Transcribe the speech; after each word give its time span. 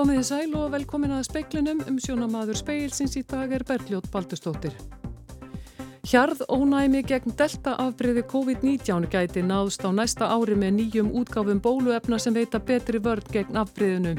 Komið 0.00 0.16
í 0.16 0.22
sæl 0.24 0.52
og 0.56 0.70
velkomin 0.72 1.10
að 1.12 1.26
speiklinum 1.26 1.82
um 1.84 1.98
sjónamaður 2.00 2.56
speilsins 2.56 3.18
í 3.18 3.22
dag 3.28 3.50
er 3.52 3.60
Bergljót 3.68 4.06
Baldustóttir. 4.08 4.72
Hjarð 6.08 6.40
ónæmi 6.48 7.02
gegn 7.04 7.34
delta 7.36 7.74
afbreyði 7.84 8.22
COVID-19 8.30 9.10
gæti 9.12 9.42
náðst 9.44 9.84
á 9.84 9.92
næsta 9.92 10.30
ári 10.32 10.56
með 10.56 10.72
nýjum 10.78 11.10
útgáfum 11.20 11.60
bóluefna 11.60 12.16
sem 12.16 12.32
veita 12.32 12.62
betri 12.64 12.96
vörd 12.96 13.28
gegn 13.28 13.60
afbreyðinu. 13.60 14.14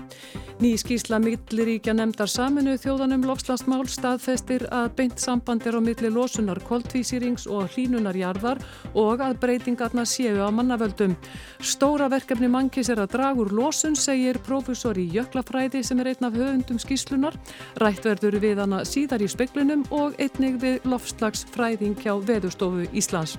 Ný 0.62 0.78
skísla 0.78 1.18
milliríkja 1.18 1.96
nefndar 1.98 2.30
saminu 2.30 2.76
þjóðanum 2.78 3.24
lofslagsmál 3.26 3.88
staðfestir 3.90 4.68
að 4.70 4.92
beint 5.00 5.18
samband 5.18 5.66
er 5.66 5.74
á 5.74 5.82
milli 5.82 6.12
losunar 6.14 6.62
koltvísýrings 6.68 7.48
og 7.50 7.74
hlínunarjarðar 7.74 8.62
og 8.94 9.24
að 9.26 9.40
breytingarna 9.42 10.06
séu 10.06 10.38
á 10.38 10.54
mannavöldum. 10.54 11.16
Stóra 11.66 12.12
verkefni 12.14 12.46
mannkis 12.46 12.94
er 12.94 13.02
að 13.02 13.16
dragur 13.16 13.50
losun, 13.50 13.98
segir 13.98 14.38
profesor 14.46 15.02
í 15.02 15.08
Jöklafræði 15.10 15.82
sem 15.82 15.98
er 16.06 16.14
einn 16.14 16.30
af 16.30 16.38
höfundum 16.38 16.78
skíslunar. 16.78 17.42
Rætt 17.82 18.06
verður 18.06 18.38
við 18.46 18.62
hana 18.62 18.86
síðar 18.86 19.26
í 19.26 19.34
speklunum 19.34 19.88
og 19.90 20.14
einnig 20.22 20.62
við 20.62 20.86
lofslagsfræði 20.86 21.72
fræðing 21.72 21.96
hjá 22.02 22.16
Veðurstofu 22.26 22.88
Íslands. 22.94 23.38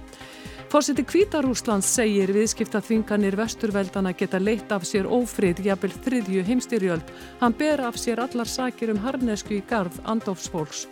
Fórseti 0.73 1.03
Kvítarúslands 1.05 1.85
segir 1.85 2.31
viðskiptaþvinganir 2.33 3.35
vesturveldana 3.37 4.15
geta 4.17 4.39
leitt 4.41 4.71
af 4.73 4.87
sér 4.89 5.05
ófrið 5.05 5.61
jafnvel 5.67 5.93
þriðju 6.07 6.45
heimstyrjöld. 6.47 7.13
Hann 7.43 7.57
ber 7.59 7.83
af 7.85 7.99
sér 8.01 8.23
allar 8.25 8.49
sakir 8.49 8.95
um 8.95 9.03
harnesku 9.05 9.59
í 9.59 9.61
garð 9.69 10.01
andofsfólks. 10.09 10.87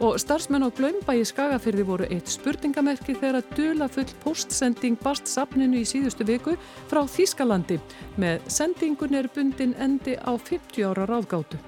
Og 0.00 0.16
starfsmenn 0.24 0.64
á 0.64 0.72
Glömbæi 0.72 1.28
skagafyrði 1.28 1.84
voru 1.84 2.08
eitt 2.08 2.32
spurningamerki 2.32 3.20
þegar 3.20 3.42
að 3.42 3.54
dula 3.60 3.92
full 3.92 4.08
postsending 4.24 4.96
barst 5.04 5.28
sapninu 5.28 5.82
í 5.82 5.84
síðustu 5.84 6.24
viku 6.24 6.56
frá 6.88 7.04
Þískalandi. 7.04 7.82
Með 8.16 8.48
sendingun 8.48 9.20
er 9.20 9.28
bundin 9.28 9.76
endi 9.76 10.16
á 10.16 10.32
50 10.40 10.88
ára 10.88 11.04
ráðgátu. 11.04 11.60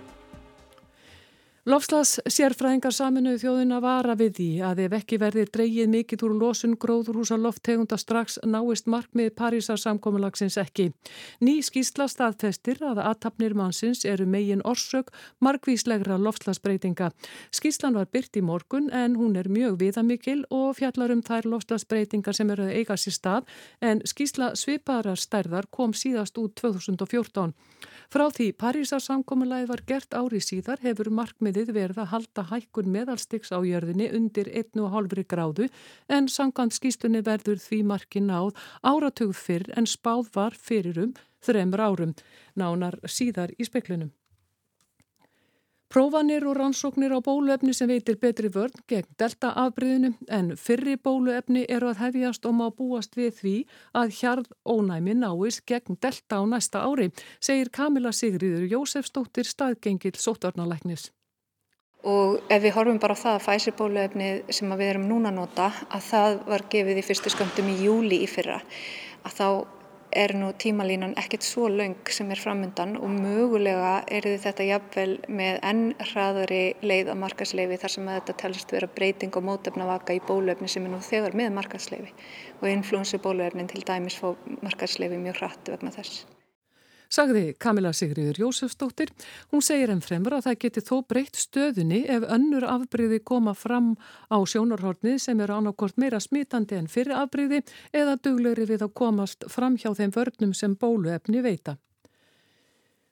Lofslags 1.70 2.16
sérfræðingar 2.26 2.90
saminuðu 2.90 3.38
þjóðina 3.44 3.76
vara 3.84 4.16
við 4.18 4.30
því 4.38 4.46
að 4.66 4.78
ef 4.86 4.94
ekki 4.96 5.18
verðir 5.22 5.50
dreyið 5.54 5.90
mikill 5.92 6.24
úr 6.26 6.32
losun 6.40 6.72
gróðurhúsa 6.82 7.36
lofttegunda 7.38 7.94
strax 8.00 8.40
náist 8.42 8.88
markmið 8.90 9.28
Parísar 9.38 9.78
samkominnlagsins 9.78 10.56
ekki. 10.58 10.88
Ný 11.44 11.60
skýrsla 11.62 12.08
staðfestir 12.10 12.80
að 12.82 13.02
aðtapnir 13.04 13.54
mannsins 13.54 14.02
eru 14.08 14.26
megin 14.26 14.64
orsök 14.66 15.12
markvíslegra 15.38 16.16
lofslagsbreytinga. 16.18 17.12
Skýrslan 17.54 17.94
var 18.00 18.10
byrt 18.10 18.40
í 18.40 18.42
morgun 18.42 18.90
en 18.90 19.14
hún 19.20 19.38
er 19.38 19.46
mjög 19.46 19.78
viðamikil 19.84 20.40
og 20.50 20.80
fjallar 20.80 21.14
um 21.14 21.22
þær 21.22 21.46
lofslagsbreytingar 21.54 22.34
sem 22.34 22.50
eru 22.50 22.66
að 22.66 22.80
eiga 22.80 22.98
sér 22.98 23.14
stað 23.20 23.54
en 23.78 24.02
skýrsla 24.02 24.56
sviparar 24.58 25.22
stærðar 25.22 25.70
kom 25.70 25.94
síðast 25.94 26.40
út 26.42 26.58
2014. 26.58 27.54
Frá 28.10 28.26
því 28.26 28.50
Parísar 28.58 28.98
samkominnlagi 28.98 29.70
var 29.70 29.86
gert 29.86 30.18
ári 30.18 30.40
síðar 30.42 30.82
hefur 30.82 31.12
markmið 31.14 31.59
markmiðið 31.60 31.76
verið 31.76 31.98
að 32.00 32.10
halda 32.10 32.42
hækkun 32.48 32.92
meðalstyks 32.92 33.52
á 33.52 33.60
jörðinni 33.60 34.08
undir 34.16 34.48
1,5 34.48 35.26
gráðu 35.28 35.68
en 36.08 36.28
sangant 36.28 36.72
skýstunni 36.72 37.20
verður 37.22 37.58
því 37.60 37.82
marki 37.84 38.20
náð 38.20 38.56
áratug 38.82 39.34
fyrr 39.34 39.68
en 39.76 39.86
spáð 39.86 40.30
var 40.34 40.54
fyrirum 40.56 41.12
þremur 41.44 41.80
árum, 41.80 42.14
nánar 42.56 42.96
síðar 43.04 43.52
í 43.58 43.64
speklunum. 43.64 44.10
Prófanir 45.90 46.46
og 46.46 46.54
rannsóknir 46.54 47.10
á 47.10 47.18
bóluefni 47.18 47.74
sem 47.74 47.88
veitir 47.90 48.16
betri 48.16 48.48
vörn 48.48 48.72
gegn 48.86 49.10
deltaafbríðinu 49.18 50.12
en 50.30 50.52
fyrri 50.56 50.94
bóluefni 50.96 51.66
eru 51.68 51.90
að 51.90 52.04
hefjast 52.04 52.46
og 52.46 52.54
má 52.54 52.68
búast 52.70 53.16
við 53.18 53.32
því 53.40 53.56
að 53.92 54.14
hjarð 54.20 54.52
ónæmi 54.64 55.18
náist 55.18 55.66
gegn 55.66 55.98
delta 56.00 56.38
á 56.38 56.42
næsta 56.46 56.86
ári, 56.86 57.10
segir 57.40 57.74
Kamila 57.74 58.12
Sigriður 58.14 58.70
Jósefsdóttir 58.70 59.50
staðgengil 59.50 60.14
sótvarnalæknis. 60.14 61.10
Og 62.08 62.38
ef 62.48 62.62
við 62.62 62.72
horfum 62.78 63.00
bara 63.02 63.12
á 63.12 63.22
það 63.22 63.34
að 63.34 63.44
fæsirbóluefni 63.44 64.30
sem 64.48 64.70
við 64.72 64.92
erum 64.94 65.08
núna 65.08 65.28
að 65.28 65.36
nota, 65.36 65.66
að 65.92 66.06
það 66.06 66.38
var 66.48 66.64
gefið 66.72 67.02
í 67.02 67.04
fyrstu 67.04 67.32
sköndum 67.34 67.68
í 67.68 67.76
júli 67.84 68.22
í 68.24 68.30
fyrra, 68.30 68.62
að 69.26 69.36
þá 69.36 69.48
er 70.10 70.34
nú 70.34 70.48
tímalínan 70.58 71.12
ekkert 71.20 71.44
svo 71.46 71.68
laung 71.70 72.08
sem 72.10 72.30
er 72.34 72.40
framöndan 72.42 72.96
og 72.98 73.12
mögulega 73.14 73.92
er 74.10 74.26
þetta 74.42 74.66
jafnvel 74.66 75.12
með 75.28 75.60
enn 75.70 75.84
hraðari 76.10 76.62
leið 76.82 77.12
á 77.12 77.16
markasleifi 77.20 77.78
þar 77.78 77.94
sem 77.94 78.10
þetta 78.10 78.36
telst 78.42 78.74
vera 78.74 78.90
breyting 78.96 79.38
og 79.38 79.46
mótefnavaka 79.46 80.18
í 80.18 80.24
bóluefni 80.26 80.72
sem 80.72 80.88
er 80.88 80.94
nú 80.96 81.00
þegar 81.04 81.38
með 81.38 81.54
markasleifi 81.60 82.12
og 82.58 82.68
influensu 82.72 83.22
bóluefnin 83.22 83.70
til 83.70 83.86
dæmis 83.86 84.18
fá 84.18 84.34
markasleifi 84.64 85.22
mjög 85.22 85.42
hratt 85.44 85.74
vegna 85.76 85.94
þess 85.94 86.24
sagði 87.10 87.54
Kamila 87.58 87.92
Sigriður 87.96 88.40
Jósefsdóttir. 88.44 89.10
Hún 89.50 89.64
segir 89.66 89.90
enn 89.92 90.02
fremur 90.04 90.38
að 90.38 90.46
það 90.46 90.58
geti 90.64 90.84
þó 90.86 90.94
breytt 91.10 91.40
stöðunni 91.40 92.04
ef 92.06 92.24
önnur 92.30 92.66
afbreyði 92.70 93.20
koma 93.26 93.54
fram 93.58 93.92
á 94.30 94.38
sjónarhornið 94.38 95.18
sem 95.26 95.42
eru 95.42 95.58
annarkort 95.58 95.98
meira 95.98 96.22
smitandi 96.22 96.78
en 96.78 96.88
fyrir 96.88 97.18
afbreyði 97.18 97.64
eða 97.92 98.16
dugleiri 98.22 98.68
við 98.70 98.86
að 98.86 98.96
komast 99.02 99.46
fram 99.50 99.76
hjá 99.76 99.92
þeim 99.98 100.14
vörnum 100.14 100.54
sem 100.54 100.78
bóluefni 100.78 101.42
veita. 101.44 101.76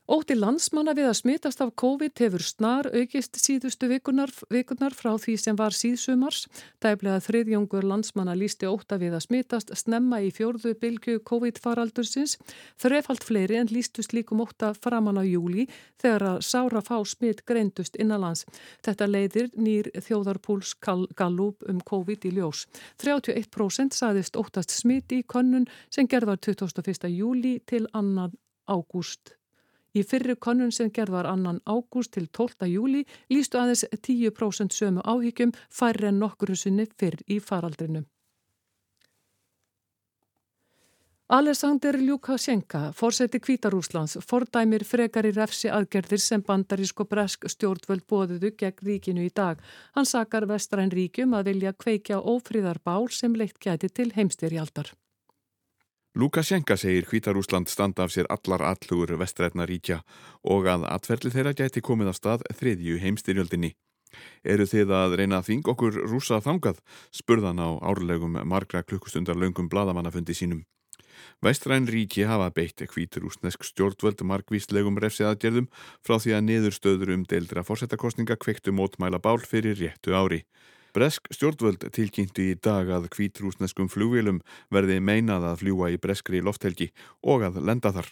Ótti 0.08 0.32
landsmanna 0.38 0.94
við 0.96 1.04
að 1.10 1.16
smitast 1.19 1.60
af 1.60 1.74
COVID 1.76 2.20
hefur 2.22 2.41
snar 2.41 2.86
aukist 2.96 3.36
síðustu 3.42 3.91
vikunar, 3.91 4.30
vikunar 4.48 4.94
frá 4.96 5.10
því 5.20 5.34
sem 5.36 5.58
var 5.58 5.76
síðsumars. 5.76 6.46
Dæblega 6.80 7.20
þriðjóngur 7.26 7.84
landsmanna 7.84 8.32
lísti 8.32 8.64
ótta 8.70 8.96
við 8.96 9.19
að 9.19 9.26
smitast 9.26 9.74
snemma 9.76 10.22
í 10.24 10.30
fjórðu 10.32 10.72
bylgu 10.80 11.19
COVID-faraldursins. 11.28 12.38
Þrefald 12.80 13.28
fleiri 13.28 13.60
en 13.60 13.69
lístu 13.69 14.00
slíkum 14.06 14.41
ótta 14.46 14.72
framann 14.72 15.20
á 15.20 15.28
júli 15.28 15.69
þegar 16.00 16.25
að 16.30 16.40
sára 16.48 16.80
fá 16.80 16.96
smitt 17.04 17.44
greindust 17.44 18.00
innanlands. 18.00 18.46
Þetta 18.80 19.12
leiðir 19.12 19.52
nýr 19.60 19.92
þjóðarpúls 19.92 20.72
Gallup 21.20 21.69
um 21.69 21.84
COVID 21.84 22.25
í 22.25 22.36
ljós. 22.40 22.64
31% 22.96 23.92
saðist 23.92 24.40
óttast 24.40 24.72
smitt 24.72 25.12
í 25.12 25.20
konnun 25.20 25.69
sem 25.92 26.08
gerðar 26.08 26.40
21. 26.40 27.12
júli 27.12 27.58
til 27.69 27.84
annan 27.92 28.32
ágúst. 28.64 29.38
Í 29.97 30.04
fyrri 30.04 30.37
konun 30.37 30.72
sem 30.72 30.91
gerð 30.91 31.16
var 31.16 31.31
annan 31.31 31.62
ágúst 31.65 32.12
til 32.16 32.28
12. 32.28 32.69
júli 32.69 33.06
lístu 33.32 33.59
aðeins 33.60 33.87
10% 33.94 34.76
sömu 34.76 35.04
áhyggjum 35.04 35.56
færri 35.71 36.12
en 36.12 36.21
nokkuru 36.21 36.56
sinni 36.56 36.87
fyrr 36.99 37.22
í 37.28 37.41
faraldrinu. 37.41 38.04
Alessander 41.28 41.99
Ljúkasjenka, 42.00 42.93
fórseti 42.97 43.37
Kvítarúslands, 43.37 44.15
fordæmir 44.25 44.81
frekar 44.88 45.26
í 45.28 45.32
refsi 45.37 45.69
aðgerðir 45.69 46.22
sem 46.25 46.41
bandarísko 46.41 47.05
bresk 47.05 47.44
stjórnvöld 47.53 48.06
bóðuðu 48.09 48.55
gegn 48.56 48.88
ríkinu 48.88 49.26
í 49.26 49.34
dag. 49.37 49.60
Hann 49.93 50.09
sakar 50.09 50.47
vestræn 50.49 50.88
ríkjum 50.88 51.37
að 51.37 51.50
vilja 51.50 51.75
kveikja 51.76 52.22
ófríðar 52.25 52.81
bál 52.81 53.10
sem 53.12 53.37
leitt 53.37 53.60
gæti 53.60 53.93
til 53.93 54.09
heimstyrjaldar. 54.16 54.94
Lukasjenka 56.14 56.76
segir 56.76 57.04
Hvítarúsland 57.04 57.69
standa 57.69 58.02
af 58.02 58.10
sér 58.10 58.26
allar 58.32 58.62
allugur 58.62 59.12
vestrætna 59.20 59.66
ríkja 59.69 60.00
og 60.42 60.66
að 60.66 60.86
atferðli 60.88 61.30
þeirra 61.34 61.52
gæti 61.52 61.82
komið 61.84 62.10
á 62.10 62.14
stað 62.16 62.46
þriðju 62.56 62.96
heimstyrjöldinni. 63.02 63.74
Eru 64.42 64.64
þið 64.64 64.94
að 64.96 65.16
reyna 65.20 65.38
að 65.38 65.50
þing 65.50 65.69
okkur 65.69 66.00
rúsa 66.08 66.41
þangað? 66.41 66.80
Spurðan 67.12 67.60
á 67.60 67.69
árlegum 67.84 68.41
margra 68.48 68.82
klukkustundar 68.82 69.36
löngum 69.36 69.69
bladamannafundi 69.69 70.34
sínum. 70.34 70.64
Vestræn 71.44 71.86
ríki 71.86 72.25
hafa 72.25 72.48
beitt 72.56 72.80
hvíturúsnesk 72.80 73.66
stjórnvöld 73.66 74.22
margvíslegum 74.25 74.98
refsiðaðgerðum 75.02 75.69
frá 76.06 76.16
því 76.16 76.34
að 76.38 76.44
niðurstöður 76.48 77.14
um 77.14 77.25
deildra 77.28 77.66
fórsetakostninga 77.66 78.38
kvektu 78.40 78.72
mótmæla 78.72 79.20
bál 79.20 79.38
fyrir 79.44 79.76
réttu 79.76 80.16
ári. 80.16 80.44
Bresk 80.98 81.28
stjórnvöld 81.31 81.84
tilkynntu 81.94 82.42
í 82.42 82.54
dag 82.59 82.88
að 82.90 83.05
kvítrúsneskum 83.14 83.87
flugvélum 83.87 84.40
verði 84.75 84.96
meinað 84.99 85.44
að 85.46 85.61
fljúa 85.61 85.90
í 85.94 85.99
breskri 86.02 86.40
lofthelgi 86.43 86.88
og 87.23 87.44
að 87.46 87.61
lenda 87.69 87.93
þar. 87.94 88.08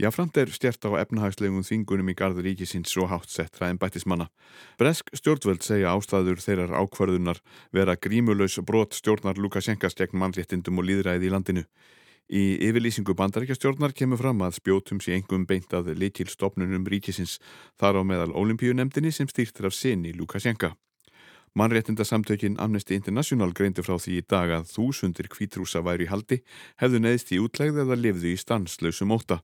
Jáframt 0.00 0.38
er 0.40 0.48
stjert 0.48 0.86
á 0.88 0.96
efnahagslegum 1.02 1.66
þingunum 1.66 2.08
í 2.08 2.14
garður 2.16 2.48
ríkisins 2.48 2.88
svo 2.88 3.04
hátt 3.10 3.28
sett 3.28 3.60
ræðin 3.60 3.80
bættismanna. 3.82 4.30
Bresk 4.80 5.12
stjórnvöld 5.12 5.66
segja 5.66 5.92
ástæður 5.92 6.40
þeirrar 6.40 6.72
ákvarðunar 6.80 7.42
vera 7.76 7.98
grímulös 8.00 8.56
brot 8.64 8.96
stjórnar 8.96 9.36
Lukasjenkas 9.36 9.98
gegn 10.00 10.16
mannréttindum 10.16 10.80
og 10.80 10.88
líðræði 10.88 11.28
í 11.28 11.34
landinu. 11.36 11.66
Í 12.32 12.46
yfirlýsingu 12.64 13.12
bandaríkjastjórnar 13.12 13.92
kemur 13.92 14.22
fram 14.24 14.40
að 14.40 14.56
spjótum 14.62 15.04
sé 15.04 15.18
engum 15.20 15.44
beint 15.44 15.76
að 15.76 15.92
likil 16.00 16.30
stopnunum 16.32 16.88
ríkisins 16.88 17.36
þar 17.76 18.00
á 18.00 18.02
meðal 18.08 18.32
olimpíunemdini 18.32 19.12
sem 19.12 19.28
stýrtir 19.28 19.68
af 19.68 19.76
sinni 19.76 20.16
Lukasjenka. 20.16 20.72
Mannréttindasamtökin 21.56 22.58
Amnesty 22.60 22.94
International 22.94 23.52
greindi 23.56 23.80
frá 23.80 23.94
því 23.96 24.18
í 24.20 24.24
dag 24.28 24.50
að 24.58 24.66
þúsundir 24.74 25.30
kvítrúsa 25.32 25.80
væri 25.80 26.04
í 26.04 26.10
haldi, 26.10 26.42
hefðu 26.76 27.00
neðist 27.00 27.32
í 27.32 27.38
útlegð 27.40 27.80
eða 27.86 27.96
lifðu 27.96 28.28
í 28.34 28.36
stanslösum 28.36 29.14
óta. 29.16 29.38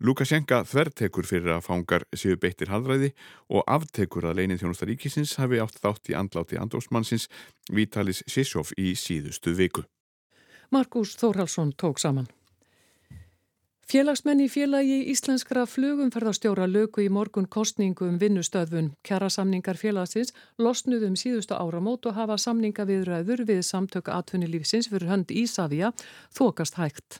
Lukasjenka 0.00 0.62
þvertekur 0.64 1.28
fyrir 1.28 1.52
að 1.52 1.66
fangar 1.68 2.06
séu 2.16 2.38
beittir 2.40 2.72
halræði 2.72 3.12
og 3.52 3.68
aftekur 3.68 4.30
að 4.30 4.40
leinin 4.40 4.62
þjónusta 4.62 4.88
ríkisins 4.88 5.36
hafi 5.38 5.60
átt 5.60 5.76
þátt 5.84 6.10
í 6.10 6.16
andláti 6.16 6.56
andósmannsins 6.56 7.28
Vítalis 7.68 8.24
Sisjov 8.24 8.72
í 8.80 8.96
síðustu 8.96 9.52
viku. 9.52 9.84
Markus 10.72 11.18
Þórhalsson 11.20 11.76
tók 11.76 12.00
saman. 12.00 12.32
Félagsmenn 13.92 14.40
í 14.40 14.46
félagi 14.48 15.02
íslenskra 15.12 15.66
flugumferðarstjóra 15.68 16.64
löku 16.64 17.02
í 17.04 17.10
morgun 17.12 17.44
kostningu 17.44 18.06
um 18.08 18.14
vinnustöðvun. 18.16 18.86
Kjara 19.04 19.26
samningar 19.28 19.76
félagsins 19.76 20.32
losnuðum 20.56 21.12
síðustu 21.20 21.58
áramót 21.60 22.08
og 22.08 22.16
hafa 22.16 22.38
samninga 22.40 22.86
viðræður 22.88 23.42
við 23.50 23.60
samtöku 23.68 24.14
atvinnilífsins 24.14 24.88
fyrir 24.88 25.10
hönd 25.10 25.34
Ísafja 25.36 25.90
þokast 26.32 26.80
hægt. 26.80 27.18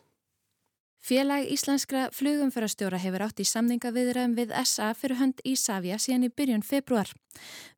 Félag 1.05 1.51
íslenskra 1.53 2.07
flugumferðarstjóra 2.17 3.03
hefur 3.05 3.27
átt 3.27 3.45
í 3.45 3.49
samninga 3.53 3.93
viðræðum 3.93 4.39
við 4.41 4.57
SA 4.65 4.95
fyrir 4.97 5.21
hönd 5.21 5.45
Ísafja 5.45 6.01
síðan 6.01 6.25
í 6.31 6.33
byrjun 6.33 6.65
februar. 6.65 7.13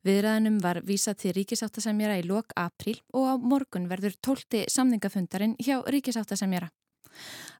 Viðræðunum 0.07 0.63
var 0.63 0.79
vísað 0.87 1.19
til 1.25 1.35
ríkisáttasemjara 1.41 2.21
í 2.23 2.25
lok 2.31 2.55
april 2.55 2.95
og 3.11 3.27
á 3.27 3.33
morgun 3.43 3.91
verður 3.91 4.15
tólti 4.23 4.63
samningafundarinn 4.71 5.59
hjá 5.59 5.81
ríkisáttasemjara. 5.83 6.71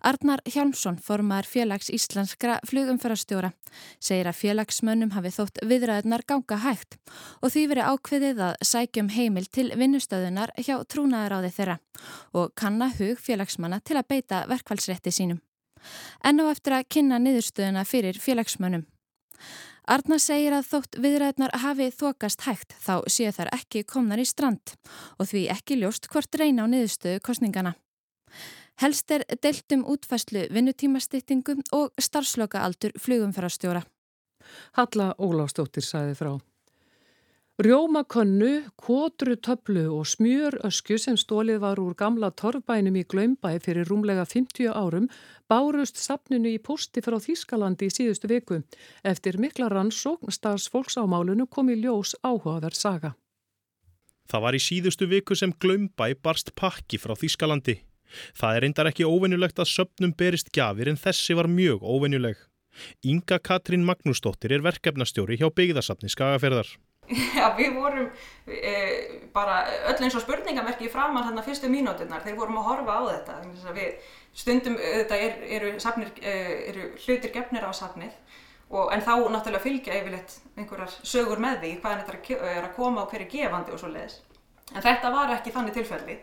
Arnar 0.06 0.42
Hjálmsson, 0.46 1.00
formar 1.02 1.48
félags 1.50 1.90
íslenskra 1.90 2.60
flugumfærastjóra, 2.69 3.50
segir 3.98 4.30
að 4.30 4.38
félagsmönnum 4.42 5.16
hafi 5.16 5.31
þótt 5.34 5.62
viðræðunar 5.66 6.25
ganga 6.30 6.60
hægt 6.62 7.00
og 7.42 7.54
því 7.54 7.63
veri 7.72 7.86
ákveðið 7.90 8.42
að 8.50 8.57
sækjum 8.69 9.10
heimil 9.16 9.46
til 9.50 9.72
vinnustöðunar 9.74 10.54
hjá 10.60 10.75
trúnaðaráði 10.86 11.54
þeirra 11.57 11.78
og 12.38 12.54
kanna 12.54 12.92
hug 13.00 13.22
félagsmanna 13.22 13.81
til 13.81 13.98
að 13.98 14.10
beita 14.13 14.44
verkvælsrétti 14.52 15.13
sínum. 15.16 15.42
En 16.24 16.42
á 16.42 16.46
eftir 16.50 16.75
að 16.78 16.90
kynna 16.90 17.18
niðurstöðuna 17.22 17.86
fyrir 17.86 18.19
félagsmönnum. 18.22 18.86
Arna 19.86 20.18
segir 20.18 20.54
að 20.57 20.69
þótt 20.72 20.98
viðræðnar 21.02 21.52
hafi 21.62 21.92
þokast 21.94 22.46
hægt 22.48 22.74
þá 22.81 23.06
séu 23.06 23.34
þær 23.34 23.52
ekki 23.54 23.84
komnar 23.86 24.22
í 24.22 24.25
strand 24.25 24.74
og 25.19 25.30
því 25.30 25.44
ekki 25.54 25.78
ljóst 25.81 26.10
hvort 26.10 26.38
reyna 26.42 26.66
á 26.66 26.72
niðurstöðu 26.72 27.22
kostningana. 27.25 27.75
Helst 28.81 29.12
er 29.12 29.24
deilt 29.44 29.72
um 29.72 29.86
útfæslu 29.88 30.48
vinnutímastýttingum 30.51 31.62
og 31.72 31.94
starfsloka 32.00 32.60
aldur 32.60 32.92
flugumfærastjóra. 33.00 33.86
Halla 34.75 35.13
Óláfstóttir 35.19 35.86
sæði 35.86 36.18
frá. 36.19 36.33
Rjómakönnu, 37.56 38.68
kótru 38.75 39.38
töflu 39.39 39.86
og 39.95 40.04
smjör 40.04 40.57
ösku 40.68 40.98
sem 41.00 41.16
stólið 41.16 41.62
var 41.63 41.80
úr 41.80 41.95
gamla 41.95 42.27
torfbænum 42.31 42.98
í 43.00 43.06
Glömbæ 43.07 43.54
fyrir 43.63 43.88
rúmlega 43.88 44.25
50 44.27 44.75
árum 44.75 45.07
bárust 45.48 45.95
sapninu 45.95 46.51
í 46.51 46.60
posti 46.60 47.00
frá 47.00 47.16
Þýskalandi 47.16 47.88
í 47.88 47.95
síðustu 47.95 48.28
viku. 48.28 48.60
Eftir 49.07 49.39
mikla 49.39 49.71
rannsókn 49.71 50.36
starfsfólks 50.36 51.00
á 51.00 51.07
málunu 51.07 51.48
kom 51.48 51.71
í 51.71 51.80
ljós 51.80 52.18
áhugaverð 52.28 52.75
saga. 52.75 53.16
Það 54.28 54.42
var 54.44 54.60
í 54.60 54.60
síðustu 54.60 55.07
viku 55.07 55.36
sem 55.36 55.56
Glömbæ 55.56 56.12
barst 56.19 56.51
pakki 56.60 57.00
frá 57.00 57.16
Þýskalandi. 57.16 57.80
Það 58.38 58.56
er 58.57 58.66
reyndar 58.66 58.90
ekki 58.92 59.07
óvenjulegt 59.07 59.62
að 59.62 59.72
söpnum 59.72 60.16
berist 60.18 60.52
gjafir 60.56 60.92
en 60.92 61.00
þessi 61.00 61.38
var 61.38 61.50
mjög 61.52 61.84
óvenjuleg. 61.84 62.42
Inga 63.07 63.40
Katrín 63.40 63.86
Magnúsdóttir 63.88 64.54
er 64.56 64.66
verkefnastjóri 64.66 65.40
hjá 65.40 65.48
byggðasafni 65.56 66.12
Skagaferðar. 66.12 66.68
Já, 67.38 67.52
við 67.57 67.75
vorum 67.78 68.07
e, 68.50 68.74
bara 69.34 69.60
öll 69.92 70.00
eins 70.02 70.16
og 70.18 70.24
spurningamerki 70.24 70.90
framann 70.90 71.28
þarna 71.28 71.44
fyrstu 71.46 71.69
mínútinnar 71.69 72.24
þegar 72.25 72.40
vorum 72.40 72.62
að 72.62 72.69
horfa 72.72 72.96
á 72.98 73.02
þetta. 73.12 73.36
Við 73.75 74.07
stundum, 74.36 74.78
þetta 74.81 75.19
er, 75.28 75.36
eru, 75.60 75.74
safnir, 75.81 76.10
e, 76.22 76.34
eru 76.72 76.88
hlutir 77.06 77.34
gefnir 77.36 77.68
á 77.68 77.72
safnið 77.78 78.16
og, 78.72 78.90
en 78.90 79.06
þá 79.06 79.13
náttúrulega 79.30 79.63
fylgja 79.63 80.00
yfirleitt 80.00 80.40
einhverjar 80.57 80.96
sögur 81.06 81.42
með 81.44 81.62
því 81.62 81.75
hvaðan 81.84 82.07
þetta 82.07 82.40
er 82.56 82.63
að 82.63 82.74
koma 82.80 83.06
á 83.06 83.10
hverju 83.12 83.30
gefandi 83.36 83.75
og 83.75 83.81
svo 83.84 83.92
leiðis. 83.94 84.18
En 84.74 84.81
þetta 84.81 85.13
var 85.13 85.36
ekki 85.36 85.54
þannig 85.54 85.78
tilfelli. 85.78 86.18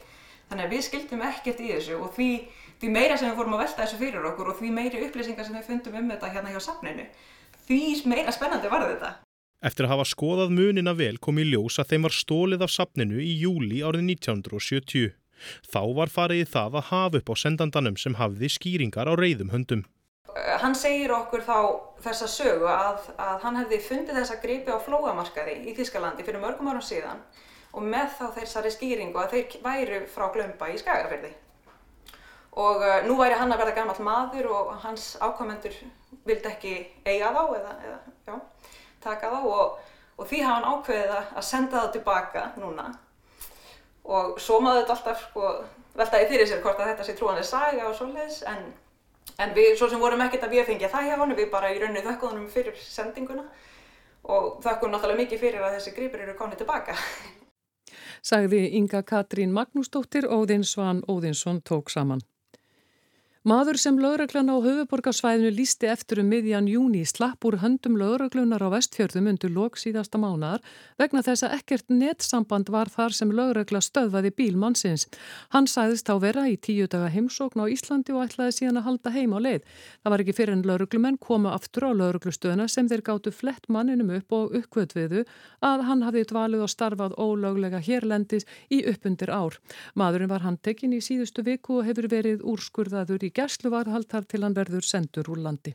Þannig 0.50 0.66
að 0.66 0.74
við 0.74 0.84
skildum 0.88 1.26
ekkert 1.28 1.60
í 1.62 1.68
þessu 1.72 1.98
og 1.98 2.14
því, 2.16 2.30
því 2.80 2.92
meira 2.92 3.18
sem 3.18 3.30
við 3.30 3.38
fórum 3.40 3.56
að 3.56 3.64
velta 3.64 3.84
þessu 3.84 4.00
fyrir 4.00 4.30
okkur 4.32 4.52
og 4.52 4.58
því 4.58 4.72
meiri 4.78 5.04
upplýsingar 5.06 5.48
sem 5.48 5.58
við 5.58 5.68
fundum 5.68 6.00
um 6.02 6.10
þetta 6.12 6.32
hérna 6.34 6.52
hjá 6.54 6.60
safninu, 6.66 7.06
því 7.68 7.82
meira 8.12 8.34
spennandi 8.34 8.72
var 8.72 8.86
þetta. 8.90 9.14
Eftir 9.62 9.86
að 9.86 9.92
hafa 9.94 10.08
skoðað 10.10 10.52
munina 10.56 10.92
vel 10.98 11.16
kom 11.22 11.38
í 11.38 11.46
ljós 11.46 11.78
að 11.78 11.92
þeim 11.92 12.06
var 12.08 12.14
stólið 12.16 12.64
af 12.66 12.72
safninu 12.74 13.20
í 13.22 13.32
júli 13.38 13.78
árið 13.86 14.08
1970. 14.18 15.12
Þá 15.70 15.82
var 15.98 16.10
farið 16.10 16.42
í 16.42 16.48
það 16.50 16.78
að 16.80 16.88
hafa 16.90 17.20
upp 17.20 17.30
á 17.30 17.34
sendandanum 17.38 17.98
sem 17.98 18.16
hafði 18.18 18.50
skýringar 18.50 19.10
á 19.10 19.14
reyðum 19.18 19.52
höndum. 19.54 19.84
Hann 20.62 20.74
segir 20.78 21.12
okkur 21.14 21.42
þá 21.46 21.56
þessa 22.02 22.28
sögu 22.30 22.68
að, 22.70 23.08
að 23.20 23.42
hann 23.44 23.58
hefði 23.60 23.80
fundið 23.86 24.18
þessa 24.18 24.38
gripi 24.42 24.74
á 24.74 24.78
flóamarkaði 24.82 25.56
í 25.68 25.74
Þískalandi 25.76 26.26
fyrir 26.26 26.42
mörgum 26.42 26.70
árum 26.72 26.84
síðan 26.84 27.20
og 27.72 27.86
með 27.86 28.10
þá 28.18 28.26
þessari 28.36 28.72
skýringu 28.72 29.20
að 29.20 29.36
þeir 29.36 29.56
væru 29.64 30.00
frá 30.12 30.26
Glömba 30.34 30.68
í 30.72 30.80
Skagafjörði. 30.80 31.32
Og 32.62 32.82
uh, 32.84 32.98
nú 33.06 33.16
væri 33.16 33.38
hann 33.40 33.52
að 33.54 33.62
verða 33.62 33.76
gammal 33.78 33.96
maður 34.04 34.50
og 34.52 34.74
hans 34.82 35.14
ákomendur 35.24 35.76
vildi 36.28 36.50
ekki 36.50 36.74
eiga 37.06 37.32
þá 37.32 37.40
eða, 37.56 37.72
eða 37.86 37.96
já, 38.28 38.34
taka 39.02 39.30
þá 39.32 39.38
og, 39.40 39.78
og 40.18 40.28
því 40.28 40.42
hafa 40.44 40.58
hann 40.58 40.68
ákveðið 40.74 41.16
að 41.16 41.48
senda 41.48 41.78
það 41.78 41.90
tilbaka 41.96 42.44
núna. 42.60 42.90
Og 44.02 44.38
svo 44.42 44.60
maður 44.60 44.82
þetta 44.82 44.96
alltaf 44.98 45.26
sko, 45.30 45.50
veltaði 45.96 46.30
fyrir 46.32 46.48
sér 46.50 46.62
hvort 46.62 46.80
að 46.80 46.92
þetta 46.92 47.08
sé 47.08 47.16
trúanlega 47.16 47.48
saga 47.48 47.88
og 47.88 47.96
svoleiðis 47.96 48.40
en, 48.50 48.64
en 49.40 49.52
við 49.56 49.76
svo 49.78 49.88
sem 49.88 50.02
vorum 50.02 50.24
ekkert 50.26 50.44
að 50.48 50.56
við 50.58 50.66
fengja 50.68 50.90
það 50.92 51.08
hjá 51.08 51.20
hann, 51.22 51.36
við 51.38 51.52
bara 51.52 51.70
í 51.72 51.78
rauninni 51.80 52.04
þökkunum 52.04 52.48
fyrir 52.52 52.76
sendinguna 52.84 53.46
og 54.22 54.58
þökkum 54.64 54.92
náttúrulega 54.92 55.24
mikið 55.24 55.46
fyrir 55.46 55.64
að 55.64 55.78
þessi 55.78 55.94
gripur 55.96 56.26
eru 56.26 56.36
konið 56.38 56.62
tilbaka. 56.62 56.98
Sagði 58.22 58.68
Inga 58.78 59.02
Katrín 59.02 59.52
Magnúsdóttir 59.52 60.24
Óðinsvan 60.30 61.02
Óðinsson 61.10 61.60
tók 61.62 61.90
saman. 61.90 62.22
Maður 63.42 63.74
sem 63.82 63.96
lögreglan 63.98 64.52
á 64.54 64.62
höfuborgarsvæðinu 64.62 65.48
lísti 65.50 65.88
eftir 65.90 66.20
um 66.22 66.28
miðjan 66.30 66.68
júni 66.70 67.00
slapp 67.02 67.42
úr 67.42 67.56
höndum 67.58 67.96
lögreglunar 67.98 68.62
á 68.62 68.70
vestfjörðum 68.70 69.32
undir 69.32 69.50
lok 69.50 69.80
síðasta 69.82 70.14
mánar 70.22 70.60
vegna 70.94 71.24
þess 71.26 71.48
að 71.48 71.56
ekkert 71.56 71.90
nettsamband 71.90 72.70
var 72.70 72.86
þar 72.86 73.16
sem 73.18 73.32
lögregla 73.34 73.80
stöðvaði 73.82 74.30
bílmannsins. 74.38 75.08
Hann 75.50 75.66
sæðist 75.66 76.06
á 76.06 76.22
vera 76.22 76.44
í 76.46 76.54
tíu 76.54 76.86
daga 76.86 77.08
heimsókn 77.10 77.58
á 77.58 77.66
Íslandi 77.66 78.14
og 78.14 78.28
ætlaði 78.28 78.54
síðan 78.60 78.78
að 78.78 78.86
halda 78.86 79.14
heim 79.16 79.34
á 79.34 79.38
leið. 79.42 79.66
Það 80.06 80.14
var 80.14 80.22
ekki 80.22 80.36
fyrir 80.38 80.54
en 80.54 80.62
lögreglumenn 80.70 81.18
komu 81.18 81.50
aftur 81.50 81.88
á 81.90 81.98
lögreglustöðuna 81.98 82.68
sem 82.70 82.86
þeir 82.86 83.02
gáttu 83.10 83.34
flett 83.34 83.66
manninum 83.66 84.14
upp 84.20 84.38
og 84.38 84.54
uppkvötviðu 84.60 85.24
að 85.66 85.84
hann 85.90 86.06
hafði 86.06 86.28
dvalið 86.30 86.62
og 86.68 86.70
starfað 86.76 87.18
ólöglega 87.18 87.82
hérlendis 87.82 88.46
í 88.70 88.84
uppundir 88.86 89.34
ár. 89.34 89.58
Maðurinn 89.98 90.30
var 90.30 90.46
handtekinn 90.46 90.94
í 90.94 91.02
síðustu 91.02 91.42
viku 91.42 91.80
og 91.80 91.90
hefur 91.90 92.06
verið 92.06 92.46
úrskurðaður 92.46 93.26
í 93.26 93.31
í 93.32 93.38
gæsluvarðhald 93.40 94.10
þar 94.12 94.28
til 94.28 94.42
hann 94.44 94.58
verður 94.58 94.84
sendur 94.84 95.32
úr 95.32 95.40
landi. 95.40 95.72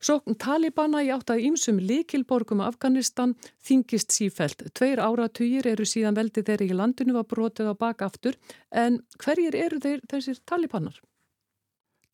Sókn 0.00 0.36
Talibana 0.40 1.02
í 1.04 1.10
átt 1.12 1.28
að 1.28 1.42
ýmsum 1.44 1.76
likilborgum 1.84 2.62
Afganistan 2.64 3.34
þingist 3.60 4.14
sífælt. 4.16 4.64
Tveir 4.72 5.00
áratugir 5.00 5.68
eru 5.68 5.84
síðan 5.84 6.16
veldi 6.16 6.40
þeirri 6.40 6.70
í 6.72 6.76
landinu 6.76 7.18
var 7.18 7.26
brotið 7.28 7.68
á 7.68 7.74
bakaftur 7.76 8.38
en 8.72 9.02
hverjir 9.20 9.58
eru 9.60 9.80
þeir 9.80 10.00
þessir 10.08 10.40
Talibanar? 10.48 10.96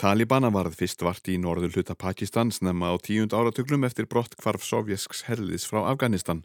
Talibana 0.03 0.51
varð 0.51 0.75
fyrst 0.77 1.07
vart 1.07 1.31
í 1.31 1.39
norður 1.39 1.79
hluta 1.79 1.95
Pakistan 1.95 2.51
snemma 2.51 2.91
á 2.91 2.99
tíund 2.99 3.33
áratuglum 3.33 3.87
eftir 3.87 4.11
brott 4.11 4.35
kvarf 4.35 4.67
sovjesks 4.67 5.23
herliðs 5.31 5.71
frá 5.71 5.87
Afganistan. 5.87 6.43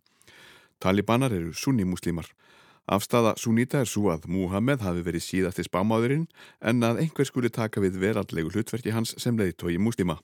Talibanar 0.79 1.33
eru 1.33 1.57
sunni 1.57 1.83
múslimar. 1.89 2.29
Afstafa 2.87 3.35
Sunita 3.37 3.83
er 3.83 3.89
svo 3.89 4.09
að 4.11 4.25
Muhammed 4.31 4.81
hafi 4.81 5.03
verið 5.05 5.23
síðasti 5.25 5.67
spámaðurinn 5.67 6.25
en 6.61 6.83
að 6.83 7.03
einhver 7.03 7.27
skuli 7.29 7.51
taka 7.53 7.83
við 7.83 7.99
veraldlegu 8.01 8.51
hlutverki 8.51 8.95
hans 8.95 9.13
sem 9.21 9.37
leiðtói 9.37 9.77
muslima. 9.77 10.17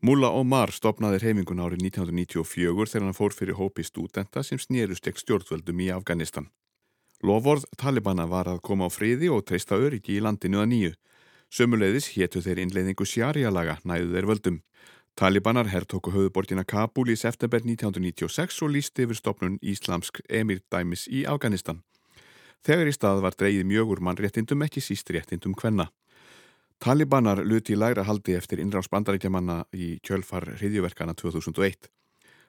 Mullah 0.00 0.32
Omar 0.32 0.72
stopnaði 0.72 1.20
heimingun 1.26 1.60
árið 1.60 1.82
1994 1.84 2.88
þegar 2.88 3.04
hann 3.04 3.16
fór 3.18 3.34
fyrir 3.36 3.58
hópi 3.58 3.84
stúdenta 3.84 4.40
sem 4.42 4.58
snýrust 4.58 5.06
ekk 5.10 5.20
stjórnvöldum 5.20 5.82
í 5.84 5.90
Afganistan. 5.92 6.48
Lovorð 7.20 7.66
Talibana 7.76 8.24
var 8.24 8.48
að 8.48 8.62
koma 8.64 8.88
á 8.88 8.90
friði 8.90 9.28
og 9.28 9.44
treysta 9.44 9.76
öryggi 9.76 10.16
í 10.16 10.22
landinu 10.24 10.62
að 10.62 10.70
nýju. 10.72 10.92
Sömuleiðis 11.52 12.08
héttu 12.14 12.40
þeir 12.40 12.62
innleiðingu 12.64 13.04
sjarjalaga 13.04 13.76
næðu 13.84 14.14
þeir 14.14 14.28
völdum. 14.30 14.58
Talibanar 15.20 15.68
herrtóku 15.68 16.14
höfubortina 16.14 16.62
Kabul 16.64 17.10
í 17.12 17.14
september 17.20 17.60
1996 17.60 18.62
og 18.64 18.70
lísti 18.72 19.04
yfir 19.04 19.18
stopnun 19.18 19.58
Íslamsk 19.60 20.22
emirdæmis 20.32 21.02
í 21.12 21.26
Afganistan. 21.28 21.82
Þegar 22.64 22.88
í 22.88 22.94
stað 22.96 23.20
var 23.26 23.36
dreyið 23.36 23.66
mjög 23.68 23.92
úr 23.92 24.00
mannréttindum 24.06 24.64
ekki 24.64 24.80
síst 24.80 25.12
réttindum 25.12 25.52
hvenna. 25.60 25.90
Talibanar 26.80 27.42
luti 27.44 27.74
í 27.74 27.76
læra 27.76 28.06
haldi 28.08 28.38
eftir 28.38 28.62
innráðs 28.64 28.88
bandarækjamanna 28.88 29.58
í 29.76 29.98
kjölfar 30.00 30.54
hriðjuverkana 30.54 31.12
2001. 31.12 31.90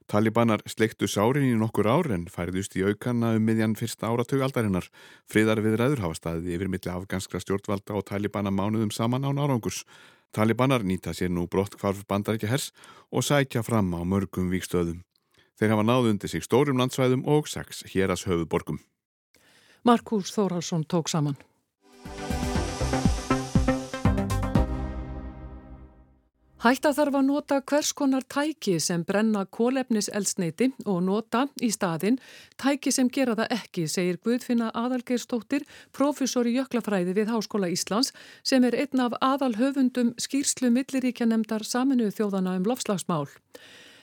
Talibanar 0.07 0.63
sleiktu 0.63 1.11
sárin 1.11 1.49
í 1.51 1.59
nokkur 1.59 1.91
ár 1.91 2.07
en 2.15 2.23
færiðust 2.31 2.79
í 2.79 2.85
aukana 2.87 3.33
um 3.35 3.43
miðjan 3.51 3.75
fyrsta 3.75 4.07
áratug 4.07 4.47
aldarinnar. 4.47 4.87
Friðar 5.27 5.59
við 5.59 5.75
ræður 5.75 6.05
hafa 6.07 6.21
staðið 6.21 6.55
yfir 6.55 6.71
milli 6.71 6.95
afganskra 6.95 7.43
stjórnvalda 7.43 7.99
og 7.99 8.07
Talibana 8.07 8.55
mánuðum 8.55 8.95
saman 8.95 9.27
án 9.27 9.43
árangurs. 9.43 9.83
Talibanar 10.31 10.83
nýta 10.87 11.11
sér 11.11 11.27
nú 11.29 11.43
brott 11.51 11.75
hvarf 11.75 12.05
bandarækja 12.07 12.47
hers 12.47 12.71
og 13.11 13.23
sækja 13.27 13.63
fram 13.67 13.91
á 13.91 13.99
mörgum 14.07 14.47
vikstöðum. 14.47 15.03
Þeir 15.59 15.75
hafa 15.75 15.83
náðu 15.83 16.13
undir 16.15 16.31
sig 16.31 16.45
stórum 16.47 16.79
landsvæðum 16.79 17.27
og 17.27 17.51
sex 17.51 17.83
héras 17.91 18.23
höfuborgum. 18.23 18.79
Markus 19.83 20.31
Þórhalsson 20.31 20.87
tók 20.87 21.11
saman. 21.11 21.35
Hætta 26.61 26.91
þarf 26.93 27.15
að 27.17 27.23
nota 27.25 27.55
hvers 27.65 27.89
konar 27.97 28.21
tæki 28.29 28.75
sem 28.85 29.01
brenna 29.01 29.47
kólefniselsneiti 29.49 30.67
og 30.85 30.99
nota 31.07 31.47
í 31.57 31.71
staðin 31.73 32.19
tæki 32.61 32.91
sem 32.93 33.07
gera 33.09 33.33
það 33.39 33.55
ekki, 33.55 33.87
segir 33.89 34.19
Guðfinna 34.21 34.67
Adalgeirstóttir, 34.77 35.65
profesor 35.89 36.45
í 36.45 36.53
jöklafræði 36.59 37.15
við 37.17 37.31
Háskóla 37.33 37.71
Íslands 37.73 38.11
sem 38.45 38.61
er 38.69 38.77
einn 38.77 39.01
af 39.01 39.15
aðalhöfundum 39.25 40.11
skýrslu 40.21 40.69
milliríkja 40.75 41.25
nefndar 41.31 41.65
saminuð 41.65 42.13
þjóðana 42.19 42.53
um 42.59 42.69
lofslagsmál. 42.69 43.25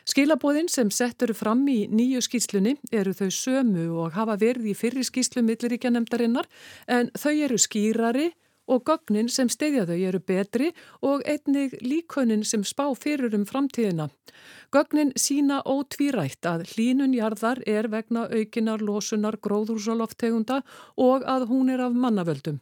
Skilabóðin 0.09 0.67
sem 0.73 0.91
settur 0.91 1.37
fram 1.39 1.63
í 1.71 1.85
nýju 1.87 2.25
skýrslunni 2.27 2.75
eru 2.91 3.15
þau 3.15 3.31
sömu 3.39 3.87
og 4.03 4.19
hafa 4.19 4.35
verið 4.41 4.73
í 4.73 4.77
fyrri 4.83 5.07
skýrslu 5.07 5.47
milliríkja 5.47 5.95
nefndarinnar 5.95 6.51
en 6.91 7.15
þau 7.15 7.37
eru 7.37 7.63
skýrari 7.63 8.33
og 8.69 8.85
gögnin 8.89 9.31
sem 9.33 9.49
steyðja 9.49 9.87
þau 9.89 9.97
eru 10.11 10.21
betri 10.21 10.69
og 11.03 11.25
einnig 11.25 11.75
líkaunin 11.83 12.45
sem 12.45 12.65
spá 12.65 12.85
fyrir 12.95 13.35
um 13.35 13.47
framtíðina. 13.49 14.09
Gögnin 14.73 15.15
sína 15.17 15.63
ótvírætt 15.65 16.47
að 16.47 16.67
hlínunjarðar 16.75 17.63
er 17.67 17.89
vegna 17.89 18.29
aukinar 18.29 18.85
losunar 18.85 19.41
gróðúrsaloftegunda 19.41 20.63
og 20.97 21.25
að 21.25 21.49
hún 21.51 21.73
er 21.73 21.85
af 21.89 21.97
mannavöldum. 21.97 22.61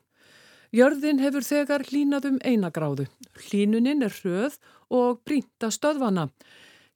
Jörðin 0.75 1.23
hefur 1.23 1.45
þegar 1.47 1.85
hlínað 1.89 2.31
um 2.31 2.39
einagráðu. 2.45 3.07
Hlínunin 3.47 4.03
er 4.07 4.15
hröð 4.15 4.59
og 4.91 5.23
brínta 5.25 5.71
stöðvana. 5.71 6.29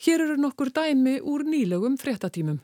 Hér 0.00 0.25
eru 0.26 0.37
nokkur 0.40 0.73
dæmi 0.75 1.21
úr 1.21 1.45
nýlegum 1.45 1.99
fréttatímum. 2.00 2.61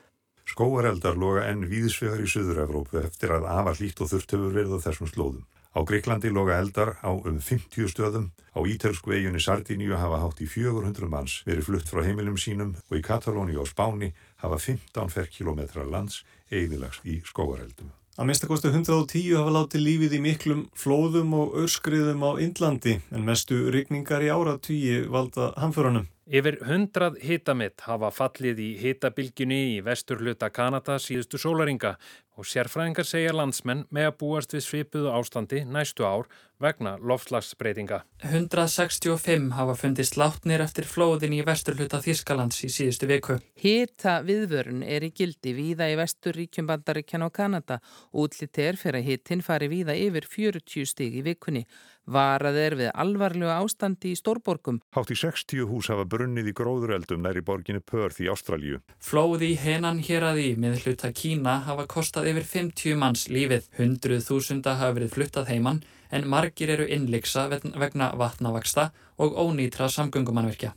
Skóareldar 0.46 1.18
loga 1.18 1.48
enn 1.50 1.66
víðsvegar 1.66 2.22
í 2.22 2.28
Suður-Evrópu 2.30 3.00
eftir 3.02 3.34
að 3.34 3.48
afar 3.50 3.80
lít 3.82 4.00
og 4.00 4.12
þurft 4.12 4.34
hefur 4.36 4.54
verið 4.54 4.76
á 4.78 4.84
þessum 4.86 5.10
slóðum. 5.10 5.44
Á 5.76 5.84
Greiklandi 5.84 6.30
loga 6.32 6.56
eldar 6.56 6.96
á 7.04 7.12
um 7.12 7.36
50 7.36 7.90
stöðum, 7.92 8.30
á 8.56 8.64
ítelsku 8.64 9.12
eiginni 9.12 9.42
Sardiníu 9.44 9.98
hafa 10.00 10.22
hátt 10.22 10.40
í 10.40 10.48
400 10.48 11.04
manns 11.12 11.42
verið 11.44 11.66
flutt 11.68 11.90
frá 11.92 12.00
heimilum 12.00 12.38
sínum 12.40 12.70
og 12.88 12.96
í 12.96 13.02
Katalóni 13.04 13.58
og 13.60 13.68
Spáni 13.68 14.14
hafa 14.40 14.56
15 14.56 15.12
ferrkilometra 15.12 15.84
lands 15.84 16.22
eigðilags 16.48 17.04
í 17.04 17.20
skóareldum. 17.28 17.92
Að 18.16 18.30
minnstakostu 18.30 18.72
110 18.72 19.36
hafa 19.36 19.52
látið 19.52 19.84
lífið 19.84 20.16
í 20.16 20.24
miklum 20.24 20.64
flóðum 20.72 21.36
og 21.36 21.60
örskriðum 21.66 22.24
á 22.24 22.40
Indlandi 22.40 22.96
en 23.12 23.28
mestu 23.28 23.66
rigningar 23.68 24.24
í 24.24 24.32
áratvíi 24.32 25.02
valda 25.12 25.52
hamförunum. 25.60 26.08
Yfir 26.26 26.56
hundrað 26.66 27.20
hitamitt 27.22 27.84
hafa 27.86 28.08
fallið 28.10 28.58
í 28.58 28.70
hitabilgjunni 28.80 29.58
í 29.76 29.82
vesturhluta 29.86 30.48
Kanada 30.50 30.96
síðustu 30.98 31.38
sólaringa 31.38 31.92
og 32.36 32.48
sérfræðingar 32.50 33.06
segja 33.06 33.30
landsmenn 33.32 33.84
með 33.94 34.08
að 34.10 34.16
búast 34.20 34.56
við 34.56 34.64
svipuðu 34.66 35.12
ástandi 35.14 35.62
næstu 35.64 36.02
ár 36.02 36.26
vegna 36.60 36.96
loftslagsbreytinga. 36.98 38.00
165 38.26 39.52
hafa 39.56 39.76
fundist 39.78 40.18
látnir 40.18 40.64
eftir 40.64 40.88
flóðin 40.88 41.36
í 41.36 41.42
vesturhluta 41.46 42.00
Þískalands 42.04 42.58
í 42.66 42.72
síðustu 42.72 43.08
viku. 43.08 43.38
Hita 43.62 44.18
viðvörun 44.26 44.82
er 44.82 45.06
í 45.06 45.12
gildi 45.16 45.54
víða 45.56 45.88
í 45.92 45.96
vesturríkjum 46.00 46.68
bandaríkjan 46.68 47.26
og 47.28 47.34
Kanada. 47.36 47.78
Útlitt 48.12 48.58
er 48.58 48.80
fyrir 48.80 49.00
að 49.00 49.12
hitin 49.12 49.44
fari 49.46 49.70
víða 49.72 49.96
yfir 49.96 50.26
40 50.26 50.90
stig 50.90 51.20
í 51.20 51.24
vikunni. 51.28 51.66
Varað 52.06 52.56
er 52.62 52.76
við 52.78 52.90
alvarlega 52.94 53.56
ástandi 53.58 54.12
í 54.14 54.18
stórborgum. 54.18 54.78
Hátt 54.94 55.10
í 55.10 55.16
60 55.18 55.66
hús 55.66 55.90
hafa 55.90 56.06
brunnið 56.06 56.52
í 56.52 56.54
gróðureldum 56.54 57.24
næri 57.24 57.42
borginu 57.42 57.82
Perth 57.82 58.22
í 58.22 58.30
Ástralju. 58.30 58.78
Flóði 59.02 59.50
í 59.54 59.58
henan 59.58 59.98
hér 60.06 60.28
að 60.30 60.40
í 60.44 60.48
með 60.54 60.84
hluta 60.84 61.10
Kína 61.10 61.58
hafa 61.66 61.88
kostað 61.90 62.30
yfir 62.30 62.46
50 62.54 62.98
manns 63.02 63.26
lífið. 63.26 63.66
Hundruð 63.80 64.22
þúsunda 64.30 64.78
hafa 64.78 65.00
verið 65.00 65.14
fluttað 65.18 65.50
heimann 65.50 65.82
en 66.14 66.30
margir 66.30 66.70
eru 66.70 66.86
innliksa 66.86 67.48
vegna 67.50 68.12
vatnavaksta 68.14 68.92
og 69.18 69.34
ónýtra 69.34 69.90
samgöngumannverkja. 69.90 70.76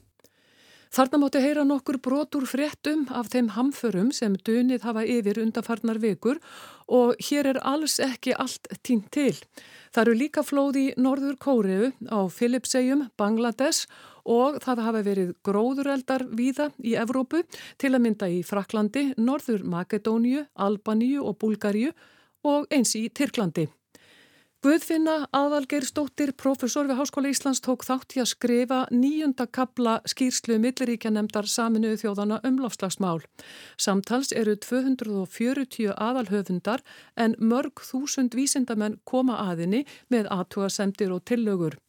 Þarna 0.90 1.20
móti 1.22 1.38
heyra 1.44 1.62
nokkur 1.70 2.00
brotur 2.02 2.48
fréttum 2.50 3.04
af 3.14 3.28
þeim 3.30 3.52
hamförum 3.54 4.08
sem 4.10 4.34
dunið 4.48 4.88
hafa 4.88 5.04
yfir 5.06 5.38
undanfarnar 5.38 6.00
vikur 6.02 6.40
og 6.90 7.14
hér 7.28 7.52
er 7.52 7.60
alls 7.62 8.00
ekki 8.02 8.34
allt 8.34 8.66
tínt 8.82 9.12
til. 9.14 9.36
Það 9.94 10.02
eru 10.02 10.18
líka 10.18 10.44
flóð 10.46 10.82
í 10.82 10.86
Norður 10.98 11.38
Kóriðu 11.46 11.92
á 12.10 12.26
Filipsegjum, 12.34 13.06
Bangladesh 13.22 13.86
og 14.26 14.58
það 14.66 14.86
hafa 14.88 15.06
verið 15.06 15.34
gróðureldar 15.46 16.26
víða 16.34 16.72
í 16.82 16.98
Evrópu 16.98 17.46
til 17.78 17.94
að 17.94 18.06
mynda 18.08 18.34
í 18.34 18.42
Fraklandi, 18.42 19.12
Norður 19.18 19.66
Makedóniu, 19.70 20.48
Albaníu 20.58 21.22
og 21.22 21.38
Búlgaríu 21.38 21.94
og 22.50 22.66
eins 22.74 22.98
í 22.98 23.12
Tyrklandi. 23.14 23.70
Guðfinna 24.60 25.30
Aðalgeirstóttir, 25.32 26.34
professor 26.36 26.84
við 26.90 26.98
Háskóla 27.00 27.30
Íslands, 27.32 27.62
tók 27.64 27.86
þátt 27.88 28.18
í 28.18 28.20
að 28.20 28.26
skrifa 28.34 28.80
nýjunda 28.92 29.46
kabla 29.56 29.94
skýrslu 30.04 30.58
milliríkja 30.60 31.14
nefndar 31.16 31.48
saminuðu 31.48 32.02
þjóðana 32.02 32.42
um 32.44 32.58
lofslagsmál. 32.60 33.22
Samtals 33.80 34.34
eru 34.36 34.58
240 34.60 35.94
aðalhöfundar 35.96 36.84
en 37.16 37.38
mörg 37.40 37.80
þúsund 37.88 38.36
vísindamenn 38.36 38.98
koma 39.08 39.38
aðinni 39.46 39.86
með 40.12 40.28
aðtúasemdir 40.36 41.16
og 41.16 41.24
tillögur. 41.24 41.80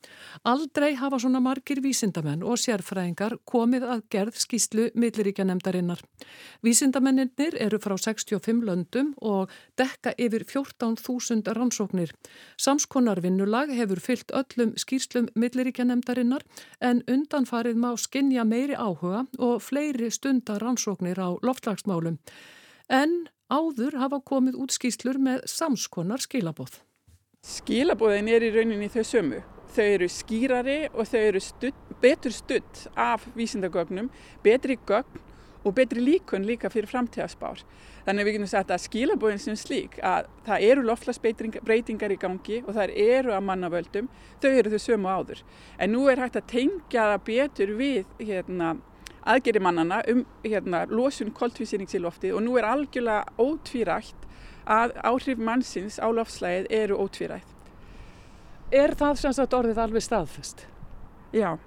Aldrei 0.47 0.95
hafa 0.95 1.19
svona 1.19 1.43
margir 1.43 1.83
vísindamenn 1.83 2.47
og 2.47 2.63
sérfræðingar 2.63 3.35
komið 3.51 3.89
að 3.97 4.07
gerð 4.15 4.39
skýrslu 4.45 4.87
milliríkja 4.95 5.49
nefndarinnar. 5.51 6.07
Vísindamennir 6.63 7.59
eru 7.59 7.83
frá 7.83 7.99
65 7.99 8.63
löndum 8.63 9.11
og 9.19 9.51
dekka 9.75 10.15
yfir 10.15 10.47
14.000 10.47 11.51
rannsóknir. 11.59 12.15
Samskonar 12.61 13.23
vinnulag 13.25 13.71
hefur 13.73 14.01
fyllt 14.05 14.33
öllum 14.37 14.75
skýrslum 14.77 15.31
milliríkjanemdarinnar 15.33 16.43
en 16.85 16.99
undanfarið 17.09 17.79
má 17.81 17.95
skinja 17.97 18.45
meiri 18.45 18.77
áhuga 18.77 19.23
og 19.41 19.63
fleiri 19.65 20.11
stundar 20.13 20.61
rannsóknir 20.61 21.17
á 21.17 21.41
loftlagsmálum. 21.41 22.19
En 22.93 23.15
áður 23.49 23.97
hafa 24.03 24.21
komið 24.21 24.61
út 24.61 24.77
skýrslur 24.77 25.17
með 25.17 25.47
samskonar 25.49 26.21
skilabóð. 26.21 26.83
Skilabóðin 27.41 28.29
er 28.29 28.45
í 28.45 28.53
rauninni 28.53 28.91
þau 28.93 29.05
sömu. 29.09 29.41
Þau 29.73 29.87
eru 29.87 30.11
skýrari 30.13 30.79
og 30.91 31.09
þau 31.09 31.21
eru 31.23 31.41
studd, 31.41 31.81
betur 32.03 32.35
studd 32.35 32.85
af 32.93 33.25
vísindagögnum, 33.39 34.13
betri 34.45 34.77
gögn 34.85 35.30
og 35.65 35.75
betri 35.77 36.01
líkun 36.01 36.47
líka 36.49 36.71
fyrir 36.73 36.89
framtíðaspár. 36.91 37.63
Þannig 38.07 38.23
að 38.23 38.29
við 38.29 38.37
getum 38.37 38.51
sagt 38.51 38.73
að 38.73 38.85
skilabóðin 38.87 39.43
sem 39.43 39.59
slík 39.59 39.99
að 40.07 40.29
það 40.47 40.67
eru 40.71 40.85
loftlagsbreytingar 40.89 42.15
í 42.15 42.19
gangi 42.21 42.61
og 42.65 42.77
það 42.79 42.95
eru 43.05 43.35
að 43.37 43.47
mannavöldum, 43.49 44.09
þau 44.41 44.51
eru 44.51 44.73
þau 44.73 44.85
sömu 44.87 45.13
áður. 45.13 45.43
En 45.79 45.93
nú 45.95 46.07
er 46.09 46.23
hægt 46.23 46.41
að 46.41 46.49
tengja 46.55 47.07
það 47.13 47.27
betur 47.29 47.75
við 47.81 48.17
hérna, 48.19 48.75
aðgeri 49.21 49.61
mannana 49.61 50.01
um 50.09 50.25
hérna, 50.47 50.87
losun 50.89 51.33
koltvísýrings 51.37 51.97
í 51.97 52.03
lofti 52.03 52.33
og 52.33 52.45
nú 52.47 52.57
er 52.57 52.69
algjörlega 52.69 53.37
ótvírægt 53.37 54.29
að 54.71 54.97
áhrif 55.05 55.41
mannsins 55.41 56.01
á 56.01 56.09
loftslægið 56.09 56.71
eru 56.83 57.01
ótvírægt. 57.05 57.57
Er 58.71 58.95
það 58.95 59.19
sem 59.19 59.35
sagt 59.35 59.57
orðið 59.57 59.83
alveg 59.83 60.07
staðfest? 60.07 60.69
Já 61.35 61.59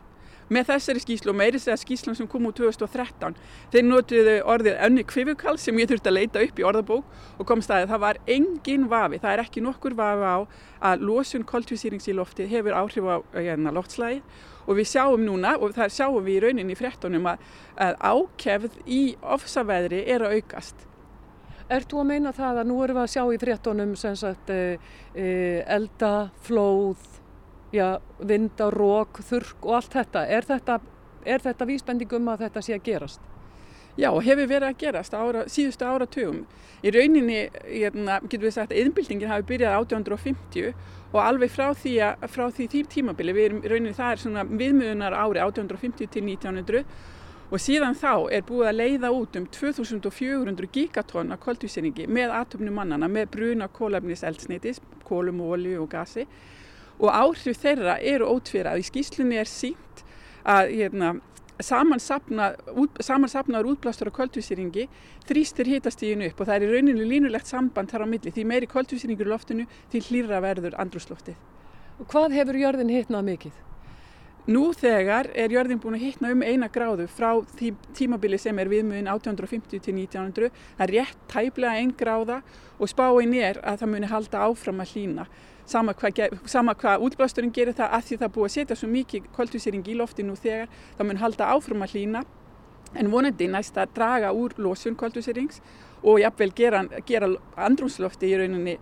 með 0.50 0.70
þessari 0.72 1.04
skíslu 1.04 1.34
og 1.34 1.38
meiri 1.40 1.62
segja 1.62 1.78
skíslum 1.80 2.18
sem 2.18 2.28
kom 2.30 2.48
úr 2.50 2.56
2013 2.58 3.38
þeir 3.74 3.86
notuðu 3.88 4.38
orðið 4.54 4.80
önni 4.88 5.06
kvifukall 5.08 5.58
sem 5.62 5.80
ég 5.80 5.92
þurfti 5.92 6.12
að 6.12 6.18
leita 6.18 6.44
upp 6.44 6.60
í 6.60 6.68
orðabók 6.68 7.40
og 7.40 7.48
kom 7.50 7.64
staðið 7.64 7.94
það 7.94 8.04
var 8.06 8.22
engin 8.38 8.88
vafi, 8.92 9.22
það 9.24 9.36
er 9.36 9.44
ekki 9.46 9.64
nokkur 9.64 9.98
vafi 10.00 10.34
á 10.34 10.38
að 10.92 11.06
losun 11.08 11.46
koltvísýrings 11.48 12.10
í 12.12 12.18
lofti 12.18 12.48
hefur 12.52 12.76
áhrif 12.76 13.08
á 13.08 13.16
hérna, 13.38 13.74
loftslægi 13.76 14.24
og 14.68 14.80
við 14.80 14.90
sjáum 14.94 15.24
núna 15.26 15.58
og 15.60 15.76
það 15.76 15.94
sjáum 15.98 16.24
við 16.24 16.38
í 16.38 16.42
rauninni 16.46 16.76
í 16.76 16.80
frettunum 16.80 17.30
að, 17.34 17.46
að 17.76 17.98
ákefð 18.00 18.80
í 18.88 19.04
ofsaveðri 19.36 20.04
er 20.12 20.26
að 20.26 20.38
aukast. 20.40 20.88
Er 21.72 21.86
þú 21.90 22.04
að 22.04 22.10
meina 22.12 22.34
það 22.36 22.62
að 22.62 22.70
nú 22.70 22.78
erum 22.84 23.00
við 23.00 23.04
að 23.04 23.12
sjá 23.14 23.24
í 23.24 23.40
frettunum 23.42 23.94
e, 23.96 24.62
e, 25.16 25.28
elda, 25.76 26.14
flóð, 26.44 27.06
já, 27.74 28.00
vinda, 28.20 28.70
rók, 28.72 29.22
þurrk 29.28 29.68
og 29.68 29.78
allt 29.80 29.96
þetta. 29.98 30.26
Er 30.30 30.46
þetta, 30.48 30.80
er 31.26 31.44
þetta 31.44 31.70
vísbendingum 31.70 32.34
að 32.34 32.46
þetta 32.48 32.66
sé 32.66 32.76
að 32.78 32.84
gerast? 32.90 33.32
Já, 33.94 34.10
hefur 34.10 34.48
verið 34.50 34.68
að 34.72 34.78
gerast 34.82 35.14
ára, 35.14 35.44
síðustu 35.54 35.86
áratugum. 35.86 36.44
Í 36.84 36.92
rauninni, 36.94 37.40
hérna, 37.68 38.20
getur 38.26 38.48
við 38.48 38.56
sagt 38.56 38.74
að 38.74 38.82
yðnbildingin 38.82 39.30
hafi 39.30 39.46
byrjað 39.52 39.76
1850 39.84 40.72
og 41.14 41.20
alveg 41.22 41.52
frá 41.54 41.68
því, 41.78 41.94
að, 42.08 42.24
frá 42.34 42.48
því 42.50 42.68
því 42.72 42.82
tímabili, 42.90 43.36
við 43.38 43.46
erum 43.50 43.60
rauninni 43.70 43.98
það 43.98 44.16
er 44.16 44.24
svona 44.24 44.46
viðmjöðunar 44.50 45.18
ári 45.18 45.44
1850 45.46 46.10
til 46.16 46.24
1900 46.26 46.82
og 47.54 47.62
síðan 47.62 47.94
þá 47.94 48.34
er 48.34 48.48
búið 48.48 48.72
að 48.72 48.80
leiða 48.80 49.14
út 49.14 49.38
um 49.38 49.46
2400 49.54 50.72
gigatonn 50.74 51.36
af 51.36 51.44
koldvíseringi 51.46 52.08
með 52.10 52.34
atomnum 52.34 52.82
mannana, 52.82 53.06
með 53.06 53.30
bruna 53.36 53.70
kólefnis 53.70 54.26
eldsneitis, 54.26 54.82
kólum, 55.06 55.44
olju 55.54 55.84
og 55.84 55.92
gasi 55.94 56.26
og 57.00 57.10
áhrif 57.10 57.58
þeirra 57.64 57.96
eru 58.00 58.26
ótvíra. 58.36 58.78
Í 58.78 58.84
skýslunni 58.86 59.40
er 59.42 59.50
sínt 59.50 60.04
að 60.44 60.74
hérna, 60.78 61.08
samansapnaður 61.64 63.70
útblástur 63.74 64.10
á 64.12 64.18
kvöldvísýringi 64.18 64.84
þrýstir 65.30 65.68
hitastíginu 65.70 66.24
upp 66.32 66.40
og 66.42 66.48
það 66.50 66.58
er 66.58 66.70
rauninu 66.76 67.04
línulegt 67.08 67.48
samband 67.50 67.88
þar 67.94 68.04
á 68.04 68.08
milli 68.10 68.30
því 68.34 68.44
meiri 68.50 68.68
kvöldvísýringur 68.72 69.30
loftinu 69.30 69.64
því 69.92 70.00
hlýra 70.08 70.38
verður 70.44 70.74
andrúsloftið. 70.82 71.38
Hvað 72.10 72.30
hefur 72.40 72.56
jörðin 72.58 72.92
hitnað 72.92 73.28
mikið? 73.30 73.56
Nú 74.44 74.74
þegar 74.76 75.30
er 75.40 75.54
jörðin 75.56 75.80
búin 75.80 75.96
að 75.96 76.02
hittna 76.04 76.34
um 76.34 76.42
eina 76.44 76.68
gráðu 76.68 77.06
frá 77.08 77.30
því 77.56 77.70
tímabili 77.96 78.36
sem 78.42 78.58
er 78.60 78.68
viðmjöðin 78.68 79.08
1850 79.08 79.80
til 79.86 79.94
1900. 79.96 80.50
Það 80.76 80.84
er 80.84 80.92
rétt 80.98 81.22
tæplega 81.32 81.80
einn 81.80 81.94
gráða 81.96 82.42
og 82.76 82.92
spáin 82.92 83.32
er 83.40 83.62
að 83.64 83.78
það 83.80 83.92
muni 83.94 84.10
halda 84.12 84.42
áfram 84.44 84.84
að 84.84 84.92
hlýna. 84.98 85.26
Sama 85.64 85.96
hvað, 85.96 86.36
hvað 86.44 87.06
útblásturinn 87.08 87.56
gerir 87.56 87.78
það 87.78 87.96
að 87.96 88.04
því 88.10 88.18
það 88.20 88.34
búið 88.36 88.50
að 88.50 88.56
setja 88.58 88.80
svo 88.82 88.90
mikið 88.92 89.32
koldvísýring 89.38 89.88
í 89.88 89.96
lofti 90.02 90.28
nú 90.28 90.36
þegar 90.36 90.68
það 90.98 91.08
mun 91.08 91.24
halda 91.24 91.50
áfram 91.56 91.88
að 91.88 91.96
hlýna 91.96 92.26
en 93.00 93.12
vonandi 93.16 93.48
næst 93.48 93.80
að 93.80 93.96
draga 93.96 94.34
úr 94.36 94.60
losun 94.60 95.00
koldvísýrings 95.00 95.64
og 96.04 96.20
jafnvel 96.20 96.52
gera, 96.52 96.84
gera 97.08 97.32
andrumslofti 97.56 98.28
í 98.28 98.44
rauninni 98.44 98.76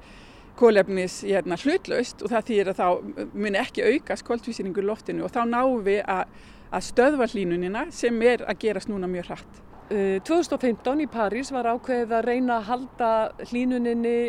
kólefnis 0.60 1.22
hérna, 1.26 1.58
hlutlaust 1.60 2.22
og 2.24 2.32
það 2.32 2.48
þýðir 2.50 2.72
að 2.72 2.80
þá 2.80 3.28
mun 3.34 3.58
ekki 3.60 3.86
aukast 3.88 4.26
kóltvísýringur 4.28 4.88
loftinu 4.88 5.26
og 5.26 5.34
þá 5.34 5.42
náum 5.50 5.82
við 5.86 6.02
að, 6.10 6.32
að 6.72 6.88
stöðva 6.88 7.28
hlínunina 7.32 7.86
sem 7.96 8.18
er 8.26 8.46
að 8.46 8.64
gerast 8.66 8.92
núna 8.92 9.10
mjög 9.12 9.32
hratt. 9.32 9.62
2015 9.92 11.04
í 11.04 11.08
París 11.12 11.50
var 11.52 11.68
ákveðið 11.74 12.14
að 12.16 12.28
reyna 12.30 12.60
að 12.62 12.68
halda 12.70 13.10
hlínuninni 13.50 14.20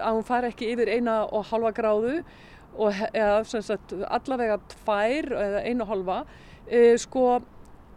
að 0.00 0.14
hún 0.14 0.24
fari 0.24 0.48
ekki 0.48 0.70
yfir 0.72 0.94
eina 0.94 1.18
og 1.26 1.44
halva 1.50 1.74
gráðu 1.76 2.22
og 2.74 3.02
eða, 3.10 3.42
sagt, 3.44 3.92
allavega 4.08 4.56
tvær 4.72 5.28
eða 5.42 5.60
einu 5.68 5.84
og 5.84 5.92
halva. 5.92 6.16
Sko, 7.02 7.26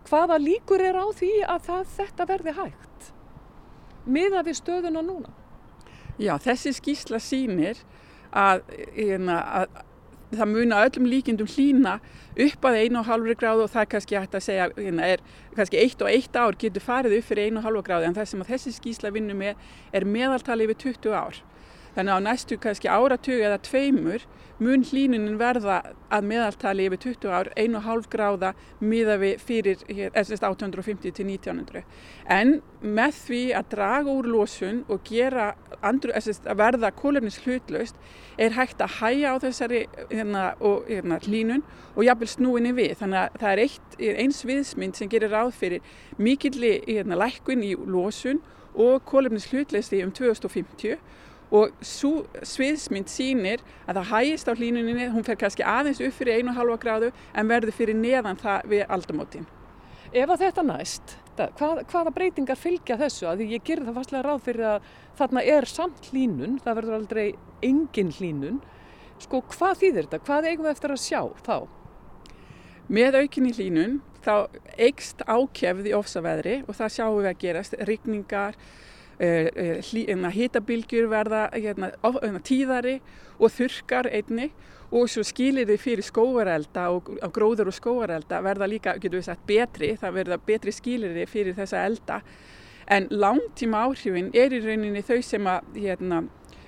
hvaða 0.10 0.36
líkur 0.44 0.84
er 0.84 1.00
á 1.00 1.08
því 1.16 1.32
að 1.48 1.64
það, 1.70 1.88
þetta 1.96 2.28
verði 2.34 2.58
hægt 2.60 2.88
miða 4.08 4.44
við 4.46 4.60
stöðuna 4.62 5.04
núna? 5.04 5.32
Já, 6.18 6.34
þessi 6.42 6.74
skísla 6.74 7.20
sínir 7.22 7.84
að, 8.34 8.64
hérna, 8.96 9.38
að, 9.62 9.76
að 10.32 10.40
það 10.40 10.50
muna 10.52 10.80
öllum 10.84 11.10
líkindum 11.12 11.50
hlína 11.54 11.98
upp 12.48 12.66
að 12.68 12.80
einu 12.82 13.00
og 13.02 13.08
halvri 13.08 13.36
gráð 13.38 13.64
og 13.64 13.70
það 13.74 13.84
er 13.84 13.92
kannski 13.94 14.18
hægt 14.18 14.38
að 14.38 14.46
segja, 14.46 14.66
hérna, 14.78 15.12
er 15.14 15.22
kannski 15.56 15.80
eitt 15.82 16.02
og 16.04 16.10
eitt 16.12 16.36
ár 16.36 16.58
getur 16.60 16.84
farið 16.84 17.20
upp 17.20 17.30
fyrir 17.30 17.48
einu 17.48 17.62
og 17.62 17.68
halvri 17.68 17.86
gráð 17.88 18.08
en 18.08 18.18
það 18.18 18.32
sem 18.32 18.48
þessi 18.50 18.74
skísla 18.76 19.14
vinnum 19.16 19.40
með 19.40 19.70
er 19.96 20.08
meðaltali 20.10 20.68
yfir 20.68 20.82
20 20.90 21.16
ár. 21.16 21.40
Þannig 21.98 22.14
á 22.14 22.20
næstu 22.22 22.60
kannski 22.62 22.90
áratug 22.94 23.40
eða 23.42 23.58
tveimur 23.66 24.26
mun 24.62 24.84
hlínunin 24.86 25.38
verða 25.38 25.80
að 26.14 26.28
meðaltali 26.30 26.86
yfir 26.86 27.00
20 27.06 27.34
ár, 27.34 27.50
1,5 27.58 28.06
gráða 28.14 28.52
miða 28.82 29.16
við 29.22 29.42
fyrir 29.42 29.82
1850 29.90 31.14
til 31.18 31.26
1900. 31.26 31.84
En 32.30 32.60
með 32.82 33.18
því 33.24 33.42
að 33.58 33.70
draga 33.74 34.14
úr 34.14 34.30
losun 34.30 34.84
og 34.94 35.02
gera 35.10 35.52
andru, 35.82 36.14
að 36.14 36.58
verða 36.62 36.94
kólefnis 36.98 37.40
hlutlaust 37.46 37.98
er 38.38 38.54
hægt 38.58 38.82
að 38.82 38.98
hæja 39.00 39.34
á 39.34 39.36
þessari 39.46 39.84
hérna, 40.12 40.52
og, 40.62 40.86
hérna, 40.90 41.18
hlínun 41.26 41.66
og 41.96 42.06
jafnvel 42.06 42.30
snúinni 42.34 42.74
við. 42.78 42.94
Þannig 43.02 43.24
að 43.24 43.42
það 43.42 43.54
er 43.56 43.64
eitt, 43.66 44.02
eins 44.22 44.44
viðsmynd 44.46 44.98
sem 44.98 45.10
gerir 45.10 45.34
ráð 45.34 45.54
fyrir 45.58 45.94
mikilli 46.18 46.80
hérna, 46.86 47.18
lækkun 47.26 47.66
í 47.66 47.74
losun 47.90 48.42
og 48.78 49.02
kólefnis 49.10 49.50
hlutlausti 49.50 50.04
um 50.06 50.14
2050 50.14 50.98
og 51.52 51.76
svo 51.86 52.26
sviðsmynd 52.44 53.12
sínir 53.12 53.64
að 53.88 54.02
það 54.02 54.10
hægist 54.12 54.50
á 54.52 54.54
hlínuninni, 54.54 55.12
hún 55.14 55.26
fer 55.28 55.40
kannski 55.40 55.64
aðeins 55.64 56.02
upp 56.04 56.18
fyrir 56.18 56.42
einu 56.42 56.56
halva 56.56 56.80
gráðu 56.82 57.12
en 57.34 57.48
verður 57.48 57.78
fyrir 57.78 57.96
neðan 58.00 58.40
það 58.42 58.68
við 58.74 58.84
aldamótin. 58.92 59.48
Ef 60.16 60.32
að 60.32 60.44
þetta 60.46 60.64
næst, 60.64 61.18
hvað, 61.36 61.82
hvaða 61.92 62.14
breytingar 62.16 62.60
fylgja 62.60 62.98
þessu? 63.00 63.28
Að 63.28 63.44
ég 63.48 63.64
ger 63.68 63.84
það 63.84 63.98
fastlega 64.00 64.24
ráð 64.24 64.44
fyrir 64.46 64.68
að 64.74 64.92
þarna 65.20 65.44
er 65.56 65.68
samt 65.68 66.12
hlínun, 66.12 66.60
það 66.64 66.78
verður 66.80 66.98
aldrei 67.02 67.26
engin 67.66 68.14
hlínun. 68.16 68.62
Sko 69.20 69.42
hvað 69.52 69.82
þýðir 69.82 70.08
þetta? 70.08 70.22
Hvað 70.28 70.48
eigum 70.52 70.68
við 70.68 70.74
eftir 70.76 70.94
að 70.94 71.04
sjá 71.04 71.22
þá? 71.44 71.58
Með 72.88 73.20
aukinni 73.20 73.52
hlínun 73.58 73.98
þá 74.24 74.48
eigst 74.80 75.24
ákjefð 75.28 75.90
í 75.90 75.96
ofsaveðri 75.98 76.58
og 76.68 76.78
það 76.78 76.94
sjáum 76.96 77.18
við 77.20 77.30
að 77.32 77.42
gerast, 77.42 77.78
rigningar, 77.90 78.56
hýtabilgjur 79.20 81.04
eh, 81.04 81.06
eh, 81.06 81.12
verða 81.12 81.50
hérna, 81.54 81.92
hérna, 82.04 82.42
tíðari 82.46 83.00
og 83.40 83.52
þurkar 83.52 84.10
einni 84.12 84.52
og 84.92 85.10
svo 85.12 85.24
skilir 85.28 85.68
þið 85.68 85.82
fyrir 85.84 86.06
skóarelda 86.06 86.90
og, 86.96 87.10
gróður 87.34 87.72
og 87.72 87.76
skóarelda 87.76 88.42
verða 88.46 88.70
líka, 88.70 88.94
getur 89.02 89.20
við 89.20 89.26
sagt, 89.28 89.44
betri, 89.48 89.98
það 90.00 90.14
verða 90.22 90.38
betri 90.48 90.72
skilir 90.72 91.16
þið 91.18 91.34
fyrir 91.34 91.58
þessa 91.58 91.84
elda. 91.90 92.22
En 92.88 93.08
langtíma 93.12 93.84
áhrifin 93.84 94.32
er 94.32 94.54
í 94.56 94.62
rauninni 94.64 95.04
þau 95.04 95.20
sem 95.26 95.50
að 95.50 95.62
hérna, 95.76 96.22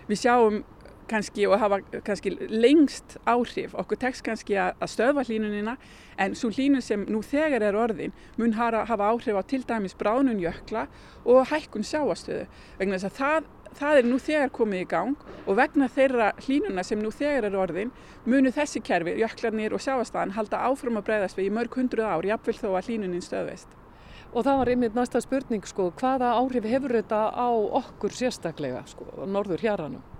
við 0.09 0.19
sjáum 0.25 0.63
kannski 1.09 1.47
og 1.49 1.59
hafa 1.61 1.79
kannski 2.05 2.35
lengst 2.49 3.17
áhrif. 3.27 3.73
Okkur 3.77 3.99
tekst 3.99 4.23
kannski 4.25 4.57
að, 4.59 4.77
stöðva 4.91 5.25
hlínunina 5.27 5.75
en 6.19 6.35
svo 6.37 6.51
hlínun 6.53 6.83
sem 6.85 7.05
nú 7.09 7.21
þegar 7.25 7.65
er 7.65 7.77
orðin 7.77 8.13
mun 8.37 8.55
hafa, 8.57 8.85
áhrif 9.09 9.39
á 9.39 9.43
til 9.49 9.63
dæmis 9.67 9.97
bránun 9.97 10.41
jökla 10.41 10.87
og 11.25 11.49
hækkun 11.49 11.87
sjáastöðu. 11.87 12.45
Vegna 12.79 12.99
þess 12.99 13.09
að 13.09 13.17
það, 13.19 13.49
það 13.81 14.01
er 14.01 14.09
nú 14.09 14.19
þegar 14.19 14.53
komið 14.59 14.85
í 14.85 14.89
gang 14.93 15.27
og 15.45 15.59
vegna 15.59 15.89
þeirra 15.89 16.31
hlínuna 16.45 16.85
sem 16.85 17.01
nú 17.01 17.11
þegar 17.11 17.49
er 17.49 17.59
orðin 17.59 17.93
munu 18.25 18.53
þessi 18.53 18.83
kerfi, 18.85 19.17
jöklarnir 19.19 19.73
og 19.73 19.83
sjáastæðan 19.83 20.37
halda 20.37 20.63
áfram 20.69 21.01
að 21.01 21.09
breyðast 21.09 21.39
við 21.39 21.49
í 21.49 21.53
mörg 21.57 21.77
hundruð 21.81 22.09
ár, 22.09 22.29
jafnvel 22.29 22.57
þó 22.61 22.69
að 22.73 22.89
hlínunin 22.89 23.25
stöðveist. 23.25 23.75
Og 24.29 24.45
það 24.45 24.59
var 24.61 24.69
einmitt 24.69 24.93
næsta 24.93 25.23
spurning, 25.25 25.65
sko, 25.65 25.89
hvaða 25.97 26.35
áhrif 26.37 26.67
hefur 26.69 26.93
þetta 26.99 27.23
á 27.33 27.49
okkur 27.81 28.13
sérstaklega, 28.13 28.83
sko, 28.91 29.07
norður 29.25 29.63
hjaranum? 29.65 30.18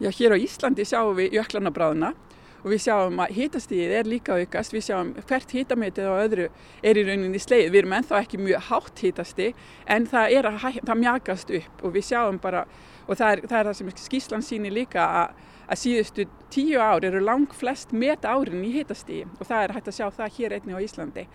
Já, 0.00 0.08
hér 0.16 0.32
á 0.32 0.38
Íslandi 0.40 0.84
sjáum 0.88 1.12
við 1.12 1.34
jöklarnabráðuna 1.36 2.14
og 2.60 2.70
við 2.72 2.78
sjáum 2.86 3.18
að 3.20 3.34
hitastíðið 3.36 3.90
er 3.98 4.06
líka 4.08 4.36
aukast, 4.36 4.72
við 4.72 4.86
sjáum 4.86 5.10
hvert 5.28 5.50
hitametið 5.52 6.06
á 6.08 6.14
öðru 6.22 6.46
er 6.80 7.00
í 7.00 7.02
rauninni 7.04 7.40
sleið, 7.40 7.66
við 7.68 7.80
erum 7.82 7.92
ennþá 7.98 8.20
ekki 8.24 8.40
mjög 8.40 8.62
hátt 8.70 9.02
hitasti 9.04 9.48
en 9.92 10.06
það 10.08 10.36
er 10.38 10.48
að 10.48 10.64
það 10.78 11.00
mjagast 11.02 11.52
upp 11.58 11.84
og 11.84 11.92
við 11.98 12.06
sjáum 12.08 12.38
bara, 12.40 12.62
og 13.04 13.20
það 13.20 13.32
er 13.34 13.42
það, 13.44 13.58
er 13.58 13.68
það 13.68 13.76
sem 13.80 13.90
skíslan 14.06 14.46
sýnir 14.46 14.72
líka 14.78 15.04
að, 15.04 15.42
að 15.68 15.82
síðustu 15.82 16.26
tíu 16.56 16.80
ár 16.80 17.04
eru 17.04 17.20
lang 17.20 17.52
flest 17.60 17.92
met 17.92 18.24
árin 18.24 18.64
í 18.64 18.72
hitastíði 18.78 19.26
og 19.36 19.50
það 19.50 19.66
er 19.66 19.76
hægt 19.76 19.92
að 19.92 19.98
sjá 19.98 20.06
það 20.22 20.38
hér 20.38 20.56
einni 20.56 20.80
á 20.80 20.84
Íslandi. 20.84 21.26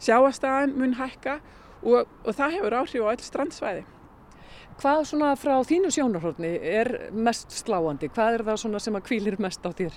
Sjáastæðan 0.00 0.72
mun 0.80 0.96
hækka 0.96 1.36
og, 1.84 2.08
og 2.24 2.32
það 2.32 2.56
hefur 2.56 2.78
áhrif 2.80 3.04
á 3.04 3.12
öll 3.12 3.28
strandsvæði. 3.28 3.84
Hvað 4.76 5.06
svona 5.08 5.30
frá 5.40 5.54
þínu 5.64 5.88
sjónarhórni 5.94 6.50
er 6.60 6.90
mest 7.16 7.54
sláandi? 7.56 8.10
Hvað 8.12 8.34
er 8.34 8.42
það 8.50 8.58
svona 8.60 8.80
sem 8.84 8.98
að 8.98 9.06
kvílir 9.08 9.38
mest 9.40 9.64
á 9.64 9.72
þér? 9.72 9.94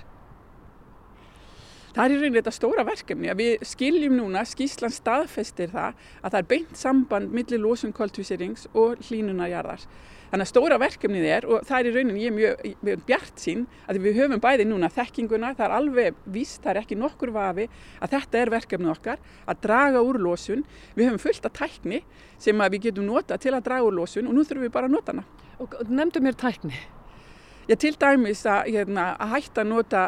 Það 1.89 2.03
er 2.05 2.13
í 2.13 2.19
rauninni 2.19 2.37
þetta 2.37 2.53
stóra 2.55 2.85
verkefni 2.87 3.31
að 3.31 3.41
við 3.41 3.65
skiljum 3.67 4.15
núna, 4.15 4.45
skíslan 4.47 4.93
staðfestir 4.93 5.73
það 5.73 5.97
að 6.21 6.29
það 6.29 6.37
er 6.39 6.47
beint 6.53 6.79
samband 6.79 7.33
millir 7.35 7.59
losun 7.59 7.91
koltvísirings 7.97 8.69
og 8.71 9.01
hlínunarjarðar. 9.09 9.83
Þannig 10.29 10.45
að 10.45 10.49
stóra 10.51 10.77
verkefnið 10.81 11.25
er 11.25 11.47
og 11.49 11.63
það 11.65 11.79
er 11.79 11.89
í 11.89 11.93
rauninni 11.95 12.25
ég 12.25 12.35
mjög, 12.35 12.67
mjög 12.85 13.05
bjart 13.07 13.41
sín 13.41 13.65
að 13.89 14.01
við 14.03 14.19
höfum 14.21 14.43
bæði 14.43 14.67
núna 14.69 14.91
þekkinguna, 14.93 15.55
það 15.57 15.65
er 15.65 15.75
alveg 15.79 16.21
víst, 16.29 16.61
það 16.63 16.71
er 16.73 16.81
ekki 16.83 16.99
nokkur 16.99 17.33
vafi 17.33 17.65
að 17.99 18.13
þetta 18.13 18.43
er 18.43 18.53
verkefnið 18.53 18.93
okkar 18.93 19.25
að 19.49 19.65
draga 19.65 20.05
úr 20.05 20.21
losun. 20.21 20.63
Við 20.93 21.09
höfum 21.09 21.23
fullt 21.25 21.49
af 21.49 21.57
tækni 21.57 22.03
sem 22.37 22.65
við 22.69 22.89
getum 22.89 23.09
nota 23.09 23.39
til 23.41 23.55
að 23.55 23.65
draga 23.71 23.89
úr 23.89 23.99
losun 24.03 24.29
og 24.29 24.37
nú 24.37 24.45
þurfum 24.45 24.69
við 24.69 24.77
bara 24.77 24.91
að 24.91 24.97
nota 24.99 25.15
hana. 25.15 25.27
Og 25.59 25.75
nefndu 25.89 26.21
mér 26.23 26.37
tækni? 26.39 26.77
Já, 27.69 27.75
til 27.77 27.93
dæmis 28.01 28.39
að, 28.49 28.71
hérna, 28.73 29.11
að 29.21 29.35
hætta 29.35 29.61
að 29.61 29.67
nota 29.69 29.99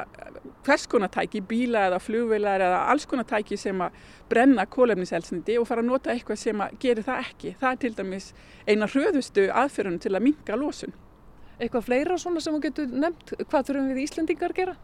hvers 0.65 0.87
konar 0.89 1.11
tæki, 1.13 1.43
bíla 1.45 1.83
eða 1.91 1.99
flugveilar 2.01 2.63
eða 2.65 2.79
alls 2.89 3.05
konar 3.09 3.27
tæki 3.29 3.57
sem 3.57 3.83
að 3.85 3.99
brenna 4.31 4.65
kólefniselsniti 4.65 5.59
og 5.61 5.67
fara 5.69 5.83
að 5.83 5.91
nota 5.91 6.09
eitthvað 6.13 6.39
sem 6.41 6.63
að 6.65 6.79
gera 6.81 7.03
það 7.05 7.21
ekki. 7.27 7.53
Það 7.61 7.75
er 7.75 7.79
til 7.83 7.91
dæmis 7.99 8.31
eina 8.65 8.89
hröðustu 8.89 9.45
aðferðunum 9.61 10.01
til 10.01 10.13
að 10.15 10.25
minga 10.25 10.57
losun. 10.57 10.95
Eitthvað 11.59 11.85
fleira 11.85 12.17
svona 12.17 12.41
sem 12.41 12.57
þú 12.57 12.63
getur 12.65 12.95
nefnt, 13.03 13.35
hvað 13.43 13.69
þurfum 13.69 13.91
við 13.91 14.03
Íslandingar 14.07 14.55
að 14.55 14.61
gera? 14.63 14.75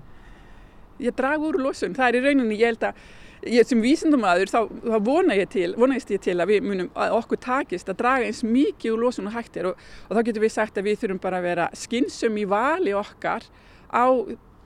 Ég 1.02 1.18
draga 1.18 1.50
úr 1.50 1.58
losun, 1.62 1.98
það 1.98 2.12
er 2.12 2.20
í 2.20 2.24
rauninni, 2.28 2.60
ég 2.62 2.76
held 2.76 2.86
að 2.92 3.02
ég 3.46 3.68
sem 3.68 3.82
vísindumæður 3.84 4.52
þá, 4.52 4.60
þá 4.88 4.98
vona 5.06 5.38
ég 5.38 5.52
til, 5.54 5.70
vonast 5.78 6.12
ég 6.14 6.24
til 6.24 6.38
að 6.40 6.54
við 6.54 6.68
munum 6.68 6.90
að 6.98 7.16
okkur 7.20 7.42
takist 7.44 7.92
að 7.92 8.00
draga 8.02 8.28
eins 8.28 8.44
mikið 8.46 8.96
úr 8.96 9.06
losun 9.06 9.30
og 9.30 9.38
hægt 9.38 9.60
er 9.60 9.72
og, 9.72 9.88
og 10.08 10.18
þá 10.18 10.24
getur 10.30 10.46
við 10.46 10.56
sagt 10.56 10.80
að 10.80 10.90
við 10.90 11.00
þurfum 11.04 11.24
bara 11.24 11.42
að 11.42 11.50
vera 11.52 11.70
skinsum 11.78 12.38
í 12.42 12.46
vali 12.50 12.96
okkar 12.98 13.46
á 13.94 14.06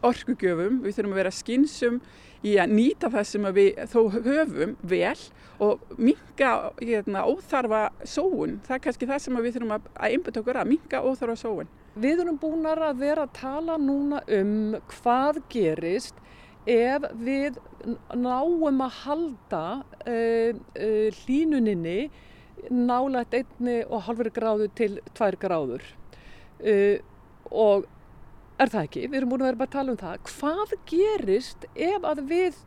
orkugjöfum, 0.01 0.81
við 0.81 0.97
þurfum 0.97 1.15
að 1.15 1.21
vera 1.21 1.33
skinsum 1.35 2.01
í 2.41 2.55
að 2.57 2.73
nýta 2.73 3.11
það 3.13 3.27
sem 3.29 3.47
við 3.53 3.81
þó 3.91 3.99
höfum 4.15 4.73
vel 4.81 5.17
og 5.61 5.83
minga 6.01 6.53
hérna, 6.79 7.25
óþarfa 7.29 7.83
sóun. 8.07 8.57
Það 8.65 8.77
er 8.77 8.83
kannski 8.87 9.09
það 9.11 9.21
sem 9.25 9.37
við 9.37 9.57
þurfum 9.57 9.75
að 9.75 9.91
einbjöta 10.07 10.41
okkur 10.41 10.61
að, 10.63 10.71
minga 10.71 11.03
óþarfa 11.05 11.37
sóun. 11.37 11.69
Við 12.01 12.23
erum 12.23 12.39
búin 12.41 12.65
að 12.71 13.01
vera 13.01 13.27
að 13.27 13.35
tala 13.37 13.77
núna 13.77 14.23
um 14.39 14.53
hvað 14.95 15.41
gerist 15.51 16.20
ef 16.69 17.07
við 17.17 17.57
náum 18.13 18.83
að 18.85 18.97
halda 19.01 19.63
uh, 19.81 20.51
uh, 20.53 21.07
hlínuninni 21.23 22.11
nálægt 22.69 23.33
einni 23.33 23.79
og 23.87 24.05
halvri 24.05 24.29
gráðu 24.33 24.69
til 24.77 24.99
tvær 25.17 25.37
gráður. 25.41 25.85
Uh, 26.61 27.01
og 27.49 27.87
er 28.61 28.69
það 28.69 28.85
ekki, 28.85 29.07
við 29.07 29.17
erum 29.17 29.33
búin 29.33 29.41
að 29.41 29.49
vera 29.49 29.61
bara 29.63 29.71
að 29.71 29.77
tala 29.77 29.95
um 29.95 30.01
það. 30.01 30.21
Hvað 30.29 30.75
gerist 30.91 31.67
ef 31.73 32.07
að 32.11 32.23
við 32.29 32.61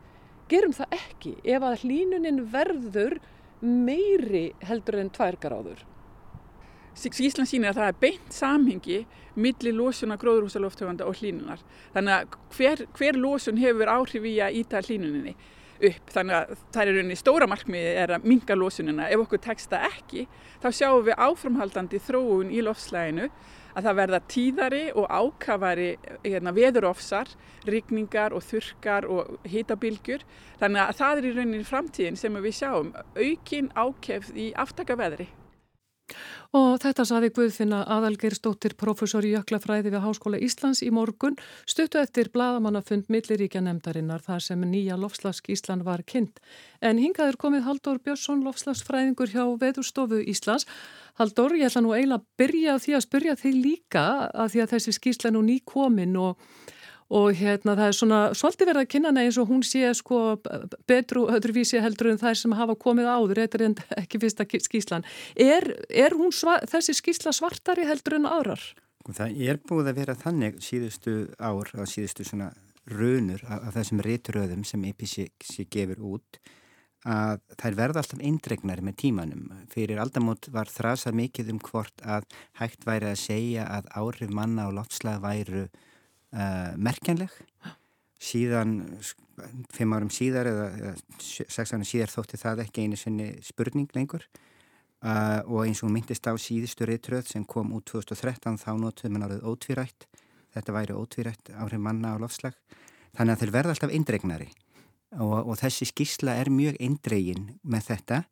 gerum 0.51 0.75
það 0.75 0.97
ekki? 0.99 1.35
Ef 1.43 1.65
að 1.65 1.85
hlínunin 1.85 2.43
verður 2.51 3.19
meiri 3.63 4.49
heldur 4.67 4.99
en 4.99 5.13
tvær 5.15 5.39
gráður. 5.41 5.85
Skíslan 6.95 7.47
sýnir 7.49 7.73
að 7.73 7.81
það 7.81 7.89
er 7.91 7.99
beint 8.05 8.35
samhengi 8.35 9.01
millir 9.35 9.75
losuna 9.75 10.15
gróðurhúsaloftöfanda 10.19 11.07
og 11.07 11.19
hlínunar. 11.19 11.59
Þannig 11.95 12.15
að 12.15 12.39
hver, 12.55 12.85
hver 12.95 13.19
losun 13.19 13.59
hefur 13.59 13.91
áhrif 13.91 14.25
í 14.25 14.37
að 14.43 14.61
íta 14.61 14.81
hlínuninni 14.85 15.35
upp. 15.83 16.13
Þannig 16.13 16.37
að 16.37 16.55
það 16.71 16.81
er 16.81 16.95
rauninni 16.95 17.19
stóra 17.19 17.49
markmiði 17.51 17.91
er 17.99 18.15
að 18.15 18.29
minga 18.31 18.57
losunina. 18.57 19.09
Ef 19.11 19.25
okkur 19.25 19.43
tekst 19.43 19.73
það 19.73 19.87
ekki 19.91 20.25
þá 20.63 20.69
sjáum 20.71 21.05
við 21.09 21.21
áframhaldandi 21.27 22.01
þróun 22.07 22.55
í 22.55 22.63
loftslæginu 22.63 23.29
að 23.75 23.87
það 23.89 23.97
verða 23.99 24.19
tíðari 24.31 24.83
og 24.95 25.07
ákafari 25.11 25.89
hérna, 26.23 26.53
veðurofsar, 26.55 27.31
rigningar 27.67 28.35
og 28.35 28.45
þurkar 28.47 29.07
og 29.11 29.35
hitabilgjur. 29.51 30.23
Þannig 30.61 30.85
að 30.85 30.99
það 31.01 31.17
er 31.17 31.27
í 31.27 31.33
rauninni 31.39 31.67
framtíðin 31.67 32.19
sem 32.19 32.39
við 32.39 32.61
sjáum 32.61 32.93
aukin 33.19 33.73
ákefð 33.75 34.39
í 34.39 34.53
aftakaveðri. 34.63 35.27
Og 36.55 36.77
þetta 36.79 37.03
saði 37.07 37.31
Guðfinna 37.35 37.81
Adalgeirsdóttir, 37.91 38.75
professor 38.79 39.25
í 39.25 39.33
Jöklafræði 39.33 39.91
við 39.91 40.03
Háskóla 40.05 40.39
Íslands 40.43 40.83
í 40.85 40.91
morgun, 40.93 41.35
stuttu 41.67 41.99
eftir 41.99 42.29
bladamannafund 42.31 43.09
milliríkja 43.11 43.63
nefndarinnar 43.65 44.23
þar 44.23 44.45
sem 44.45 44.63
nýja 44.69 44.95
lofslask 45.01 45.49
Ísland 45.51 45.83
var 45.87 46.05
kynnt. 46.07 46.39
En 46.79 47.01
hingaður 47.01 47.39
komið 47.41 47.65
Haldur 47.67 47.99
Björnsson, 48.05 48.45
lofslagsfræðingur 48.45 49.33
hjá 49.33 49.43
Veðurstofu 49.59 50.21
Íslands. 50.23 50.69
Haldur, 51.19 51.57
ég 51.57 51.67
ætla 51.67 51.83
nú 51.83 51.95
eiginlega 51.95 52.21
að 52.21 52.29
byrja 52.39 52.79
því 52.85 52.95
að 52.95 53.05
spyrja 53.09 53.35
þig 53.41 53.59
líka 53.59 54.07
að 54.31 54.55
því 54.55 54.63
að 54.63 54.73
þessi 54.75 54.95
skísla 54.99 55.35
nú 55.35 55.43
ný 55.43 55.59
komin 55.65 56.15
og 56.19 56.39
og 57.13 57.35
hérna 57.37 57.75
það 57.77 57.87
er 57.87 57.97
svona 57.99 58.19
svolítið 58.33 58.69
verið 58.71 58.81
að 58.81 58.89
kynna 58.93 59.11
hana 59.11 59.25
eins 59.25 59.37
og 59.41 59.49
hún 59.51 59.61
sé 59.65 59.91
sko 59.93 60.21
betru 60.89 61.27
öðruvísi 61.33 61.81
heldur 61.83 62.11
en 62.11 62.21
þær 62.21 62.39
sem 62.39 62.55
hafa 62.57 62.75
komið 62.81 63.11
áður, 63.11 63.43
þetta 63.43 63.61
er 63.61 63.83
ekki 64.01 64.21
fyrsta 64.23 64.47
skíslan. 64.65 65.05
Er, 65.35 65.69
er 65.89 66.17
þessi 66.71 66.97
skísla 66.97 67.33
svartari 67.35 67.85
heldur 67.85 68.17
en 68.17 68.29
aðrar? 68.29 68.63
Sko, 69.05 69.13
það 69.13 69.41
er 69.45 69.61
búið 69.61 69.91
að 69.91 69.99
vera 70.01 70.17
þannig 70.17 70.61
síðustu 70.65 71.15
ár, 71.37 71.69
að 71.77 71.89
síðustu 71.91 72.25
svona 72.25 72.49
runur 72.89 73.41
af, 73.49 73.73
þessum 73.77 74.01
rétturöðum 74.05 74.63
sem 74.65 74.85
EPC 74.89 75.65
gefur 75.69 76.01
út 76.15 76.39
að 77.05 77.41
þær 77.61 77.75
verða 77.77 78.01
alltaf 78.01 78.21
eindregnari 78.25 78.81
með 78.81 78.95
tímanum. 79.03 79.49
Fyrir 79.69 79.99
aldamót 80.01 80.49
var 80.53 80.69
þrasað 80.73 81.19
mikið 81.19 81.51
um 81.53 81.59
hvort 81.61 82.01
að 82.01 82.25
hægt 82.57 82.85
væri 82.87 83.11
að 83.11 83.21
segja 83.21 83.67
að 83.69 83.91
áhrif 83.93 84.33
manna 84.33 84.65
og 84.71 84.79
loftslag 84.79 85.21
væru 85.21 85.67
uh, 86.35 86.75
merkjanleg 86.77 87.33
síðan 88.21 88.79
fimm 89.75 89.93
árum 89.95 90.11
síðar 90.13 90.49
eða, 90.49 90.67
eða 90.79 90.93
sex 91.19 91.73
árum 91.73 91.85
síðar 91.87 92.13
þótti 92.13 92.39
það 92.39 92.63
ekki 92.65 92.85
einu 92.85 92.99
sinni 92.99 93.29
spurning 93.45 93.89
lengur. 93.95 94.25
Uh, 95.05 95.41
og 95.51 95.65
eins 95.67 95.83
og 95.85 95.91
myndist 95.93 96.25
á 96.25 96.33
síðustu 96.39 96.87
reytröð 96.87 97.27
sem 97.29 97.43
kom 97.45 97.73
út 97.77 97.85
2013 97.91 98.57
þá 98.57 98.71
notuðum 98.79 99.17
við 99.17 99.21
náttúrulega 99.21 99.51
ótvírætt. 99.51 100.07
Þetta 100.55 100.75
væri 100.77 100.95
ótvírætt 100.95 101.51
áhrif 101.51 101.83
manna 101.83 102.15
á 102.15 102.17
lofslag 102.17 102.55
þannig 103.15 103.35
að 103.35 103.41
þeir 103.43 103.53
verða 103.53 103.75
alltaf 103.75 103.93
eindregnari. 103.93 104.47
Og, 105.21 105.35
og 105.45 105.59
þessi 105.59 105.87
skísla 105.91 106.39
er 106.39 106.49
mjög 106.51 106.79
eindregin 106.81 107.51
með 107.61 107.91
þetta. 107.91 108.23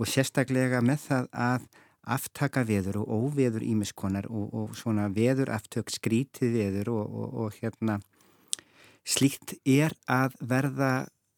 Og 0.00 0.10
sérstaklega 0.10 0.82
með 0.84 1.04
það 1.06 1.28
að 1.46 1.68
aftaka 2.06 2.62
veður 2.66 3.02
og 3.02 3.10
óveður 3.26 3.64
ímiskonar 3.66 4.28
og, 4.30 4.46
og 4.54 4.76
svona 4.78 5.08
veður 5.12 5.52
aftök 5.54 5.90
skrítið 5.92 6.54
veður 6.60 6.92
og, 6.94 7.04
og, 7.06 7.34
og 7.44 7.58
hérna 7.60 7.98
slíkt 9.06 9.56
er 9.66 9.94
að 10.10 10.34
verða 10.40 10.94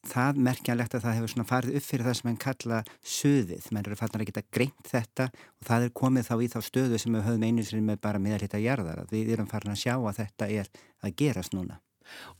það 0.08 0.38
merkjanlegt 0.46 0.94
að 0.94 1.04
það 1.04 1.16
hefur 1.18 1.32
svona 1.32 1.48
farið 1.48 1.78
upp 1.78 1.86
fyrir 1.88 2.06
það 2.06 2.16
sem 2.18 2.28
hann 2.30 2.40
kalla 2.44 2.78
söðið, 3.02 3.66
menn 3.74 3.84
eru 3.84 3.98
fannar 3.98 4.22
að 4.22 4.30
geta 4.30 4.44
greint 4.54 4.92
þetta 4.92 5.28
og 5.34 5.68
það 5.68 5.88
er 5.88 5.92
komið 6.00 6.30
þá 6.30 6.34
í 6.38 6.48
þá 6.54 6.58
stöðu 6.68 7.02
sem 7.02 7.18
við 7.18 7.26
höfum 7.26 7.44
einu 7.48 7.66
sinni 7.66 7.84
með 7.90 8.00
bara 8.06 8.22
meðalita 8.22 8.62
jarðar, 8.62 9.04
við 9.10 9.34
erum 9.34 9.50
farin 9.50 9.74
að 9.74 9.82
sjá 9.82 9.94
að 9.98 10.22
þetta 10.22 10.50
er 10.62 10.72
að 11.02 11.16
gerast 11.18 11.56
núna. 11.56 11.80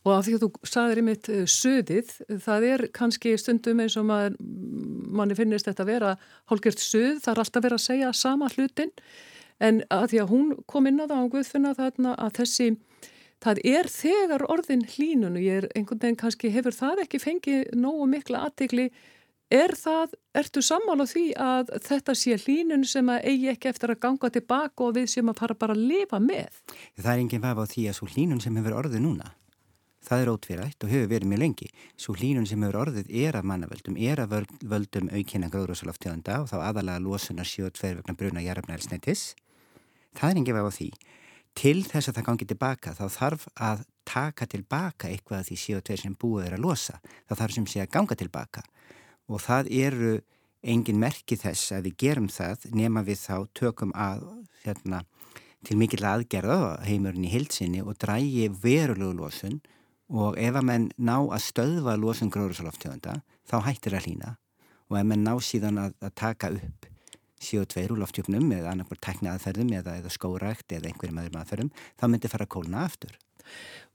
Og 0.06 0.12
af 0.14 0.26
því 0.26 0.36
að 0.36 0.44
þú 0.44 0.70
saðir 0.72 1.00
í 1.00 1.04
mitt 1.08 1.30
uh, 1.32 1.42
söðið, 1.48 2.12
það 2.44 2.68
er 2.68 2.84
kannski 2.96 3.34
stundum 3.40 3.82
eins 3.84 3.98
og 4.00 4.06
maður, 4.08 4.38
manni 5.18 5.36
finnist 5.38 5.68
þetta 5.68 5.84
að 5.84 5.92
vera 5.92 6.14
hálfgjört 6.52 6.84
söð, 6.84 7.18
það 7.24 7.32
er 7.34 7.42
alltaf 7.44 7.66
verið 7.66 7.78
að 7.80 7.86
segja 7.86 8.14
sama 8.16 8.50
hlutin, 8.54 8.94
en 9.58 9.82
að 9.90 10.06
því 10.12 10.22
að 10.22 10.32
hún 10.32 10.56
kom 10.70 10.88
inn 10.88 11.02
að 11.02 11.12
það 11.12 11.22
á 11.26 11.32
Guðfinna 11.34 11.74
þarna 11.76 12.14
að 12.14 12.34
þessi, 12.38 12.70
það 13.44 13.62
er 13.74 13.92
þegar 13.92 14.48
orðin 14.54 14.88
hlínun 14.94 15.38
og 15.38 15.44
ég 15.44 15.62
er 15.62 15.70
einhvern 15.74 16.02
veginn 16.02 16.20
kannski 16.22 16.52
hefur 16.54 16.74
það 16.74 17.04
ekki 17.04 17.22
fengið 17.22 17.72
nógu 17.78 18.06
mikla 18.10 18.46
aðtegli, 18.46 18.88
er 19.52 19.72
það, 19.78 20.14
ertu 20.36 20.62
sammála 20.64 21.06
því 21.08 21.24
að 21.40 21.72
þetta 21.86 22.14
sé 22.20 22.36
hlínun 22.44 22.84
sem 22.86 23.08
að 23.10 23.28
eigi 23.30 23.50
ekki 23.52 23.70
eftir 23.72 23.94
að 23.94 24.02
ganga 24.04 24.30
tilbaka 24.32 24.84
og 24.84 24.96
við 24.98 25.08
sem 25.14 25.30
að 25.30 25.40
fara 25.40 25.56
bara 25.58 25.76
að 25.76 25.86
lifa 25.88 26.20
með? 26.22 26.62
Það 27.00 27.12
er 27.14 27.22
enginn 27.22 27.44
vaf 27.44 27.62
á 27.64 27.64
því 27.72 27.86
að 27.88 27.98
svo 27.98 28.10
hlínun 28.12 28.42
sem 28.44 28.58
hefur 28.60 28.76
orðið 28.82 29.04
núna 29.06 29.32
Það 30.08 30.22
er 30.22 30.30
ótvírætt 30.32 30.84
og 30.86 30.92
hefur 30.92 31.10
verið 31.10 31.28
mjög 31.28 31.40
lengi. 31.42 31.66
Svo 32.00 32.14
hlínun 32.16 32.46
sem 32.48 32.62
hefur 32.64 32.80
orðið 32.86 33.10
er 33.26 33.36
að 33.36 33.48
mannavöldum, 33.50 33.98
er 34.00 34.22
að 34.22 34.46
völdum 34.64 35.10
aukina 35.12 35.50
gróðrósaloftegunda 35.52 36.38
og 36.44 36.48
þá 36.48 36.56
aðalega 36.62 37.02
losunar 37.04 37.48
72 37.48 37.98
vegna 37.98 38.16
bruna 38.16 38.44
jarfnælsneitis. 38.46 39.34
Það 40.16 40.30
er 40.30 40.40
engið 40.40 40.56
vega 40.56 40.72
á 40.72 40.78
því. 40.78 40.88
Til 41.58 41.78
þess 41.84 42.08
að 42.08 42.16
það 42.16 42.28
gangi 42.30 42.48
tilbaka 42.48 42.96
þá 42.96 43.04
þarf 43.18 43.46
að 43.68 43.84
taka 44.08 44.48
tilbaka 44.48 45.12
eitthvað 45.12 45.42
af 45.42 45.50
því 45.50 45.60
72 45.66 46.00
sem 46.06 46.16
búið 46.16 46.48
er 46.48 46.56
að 46.56 46.64
losa. 46.64 46.98
Það 47.28 47.42
þarf 47.42 47.58
sem 47.58 47.68
sé 47.68 47.84
að 47.84 47.94
ganga 47.98 48.16
tilbaka 48.16 48.64
og 49.28 49.44
það 49.44 49.72
eru 49.76 50.12
engin 50.64 51.00
merki 51.00 51.36
þess 51.36 51.74
að 51.76 51.90
við 51.90 51.98
gerum 52.02 52.28
það 52.32 52.68
nema 52.72 53.04
við 53.04 53.20
þá 53.26 53.34
tökum 53.54 53.92
að 53.94 54.24
hérna, 54.64 55.04
til 55.66 55.76
mikil 55.76 56.00
aðgerða 56.06 56.78
heimurinn 56.86 57.26
í 57.28 57.32
hilsinni 57.32 57.82
og 57.84 57.98
drægi 58.00 58.48
verulegu 58.62 59.12
losun 59.18 59.60
og 60.08 60.38
ef 60.40 60.56
að 60.56 60.68
menn 60.68 60.90
ná 60.96 61.16
að 61.20 61.42
stöðva 61.44 61.96
losun 62.00 62.32
gróðursaloftegunda 62.32 63.20
þá 63.48 63.56
hættir 63.66 63.96
að 63.98 64.08
hlýna 64.08 64.36
og 64.88 65.00
ef 65.00 65.08
menn 65.08 65.26
ná 65.26 65.34
síðan 65.44 65.82
að, 65.84 65.96
að 66.00 66.14
taka 66.16 66.52
upp 66.56 66.88
CO2 67.38 67.86
úr 67.92 68.00
loftjöfnum 68.02 68.50
eða 68.56 68.72
annarkvært 68.72 69.04
tekna 69.04 69.36
aðferðum 69.36 69.72
eða, 69.78 69.98
eða 70.00 70.12
skórækt 70.12 70.74
eða 70.74 70.90
einhverjum 70.90 71.20
aðeins 71.22 71.42
aðferðum 71.42 71.72
þá 72.00 72.06
myndir 72.10 72.32
fara 72.32 72.48
að 72.48 72.54
kólna 72.56 72.84
aftur. 72.86 73.18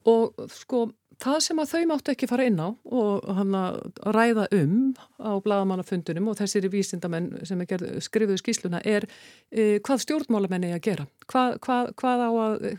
Og 0.10 0.46
sko 0.52 0.86
það 1.22 1.40
sem 1.46 1.62
að 1.62 1.72
þau 1.74 1.84
máttu 1.92 2.14
ekki 2.14 2.30
fara 2.30 2.48
inn 2.50 2.60
á 2.60 2.70
og 2.72 3.28
hann 3.38 3.56
að 3.58 3.80
ræða 4.16 4.48
um 4.58 4.76
á 5.22 5.32
bladamannafundunum 5.44 6.30
og 6.32 6.40
þessir 6.40 6.68
vísindamenn 6.74 7.32
sem 7.48 7.62
er 7.64 7.70
gerð, 7.70 7.96
skrifuðu 8.04 8.40
skísluna 8.42 8.82
er 8.84 9.08
eh, 9.52 9.80
hvað 9.84 10.06
stjórnmálamenn 10.06 10.68
er 10.70 10.78
að 10.78 10.86
gera? 10.90 11.08
Hvað, 11.28 11.58
hvað, 11.64 11.92
hvað 12.00 12.26
á 12.28 12.32
að 12.32 12.70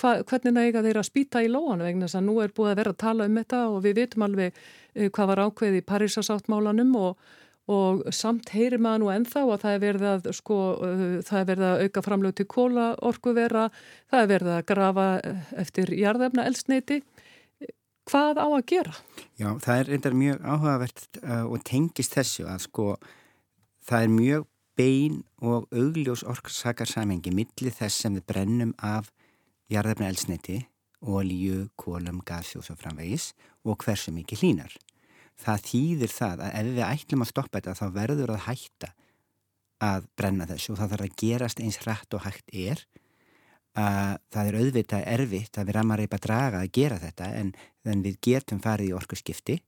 hva, 0.00 0.14
hvernig 0.26 0.56
það 0.56 0.66
eiga 0.66 0.82
þeir 0.86 1.00
að 1.00 1.08
spýta 1.08 1.42
í 1.44 1.50
lóan 1.50 1.84
vegna 1.84 2.08
þess 2.08 2.18
að 2.20 2.26
nú 2.26 2.38
er 2.42 2.54
búið 2.56 2.72
að 2.72 2.80
vera 2.80 2.94
að 2.94 3.02
tala 3.04 3.28
um 3.28 3.38
þetta 3.40 3.60
og 3.68 3.84
við 3.84 4.00
vitum 4.00 4.26
alveg 4.26 4.56
uh, 4.56 5.06
hvað 5.08 5.30
var 5.30 5.42
ákveð 5.44 5.78
í 5.78 5.84
Parísasáttmálanum 5.90 6.92
og, 7.00 7.30
og 7.70 8.02
samt 8.16 8.52
heyrir 8.54 8.82
maður 8.82 9.04
nú 9.04 9.12
enþá 9.14 9.44
að 9.46 9.64
það 9.64 9.76
er 9.76 9.82
verið 9.84 10.06
að, 10.10 10.28
sko, 10.40 10.60
uh, 10.74 11.06
það 11.26 11.40
er 11.42 11.48
verið 11.52 11.68
að 11.70 11.84
auka 11.86 12.04
framlög 12.08 12.36
til 12.40 12.48
kóla 12.56 12.90
orkuvera, 13.10 13.68
það 14.10 14.24
er 14.24 14.30
verið 14.34 14.54
að 14.56 14.66
grafa 14.72 15.08
uh, 15.18 15.48
eftir 15.64 15.94
jarðefna 15.98 16.46
eldsneiti. 16.50 17.02
Hvað 18.10 18.40
á 18.42 18.46
að 18.48 18.62
gera? 18.66 18.92
Já, 19.38 19.50
það 19.62 19.74
er 19.76 19.90
reyndar 19.92 20.14
mjög 20.18 20.38
áhugavert 20.42 21.18
og 21.44 21.60
tengist 21.68 22.16
þessu 22.16 22.46
að 22.48 22.64
sko 22.64 22.86
það 23.86 24.06
er 24.06 24.10
mjög 24.16 24.46
bein 24.80 25.20
og 25.44 25.68
augljós 25.70 26.24
orksakarsamhengi 26.26 27.30
millir 27.36 27.74
þess 27.76 28.02
sem 28.02 28.16
við 28.16 28.26
brennum 28.32 28.72
af 28.82 29.12
jarðefna 29.70 30.10
elsniti, 30.10 30.60
ólíu, 31.00 31.68
kólum, 31.80 32.20
gasi 32.26 32.58
og 32.60 32.66
svo 32.66 32.76
framvegis 32.78 33.32
og 33.64 33.80
hversu 33.84 34.12
mikið 34.14 34.44
hlínar. 34.44 34.74
Það 35.40 35.66
þýðir 35.68 36.12
það 36.12 36.42
að 36.44 36.56
ef 36.60 36.70
við 36.70 36.86
ætlum 36.86 37.24
að 37.24 37.30
stoppa 37.30 37.60
þetta 37.60 37.76
þá 37.78 37.86
verður 37.94 38.34
að 38.34 38.42
hætta 38.48 38.90
að 39.80 40.08
brenna 40.18 40.48
þessu 40.48 40.74
og 40.74 40.80
það 40.80 40.92
þarf 40.92 41.06
að 41.06 41.16
gerast 41.22 41.62
eins 41.64 41.80
hrætt 41.80 42.16
og 42.16 42.24
hægt 42.26 42.52
er. 42.52 42.82
Uh, 43.70 44.16
það 44.34 44.48
er 44.50 44.58
auðvitað 44.60 45.06
erfitt 45.14 45.56
að 45.56 45.68
við 45.68 45.76
ramar 45.76 46.00
reypa 46.02 46.18
draga 46.20 46.60
að 46.60 46.72
gera 46.74 46.98
þetta 47.00 47.28
en, 47.38 47.52
en 47.86 48.02
við 48.04 48.18
getum 48.26 48.60
farið 48.60 48.90
í 48.90 48.96
orku 48.98 49.16
skipti. 49.16 49.60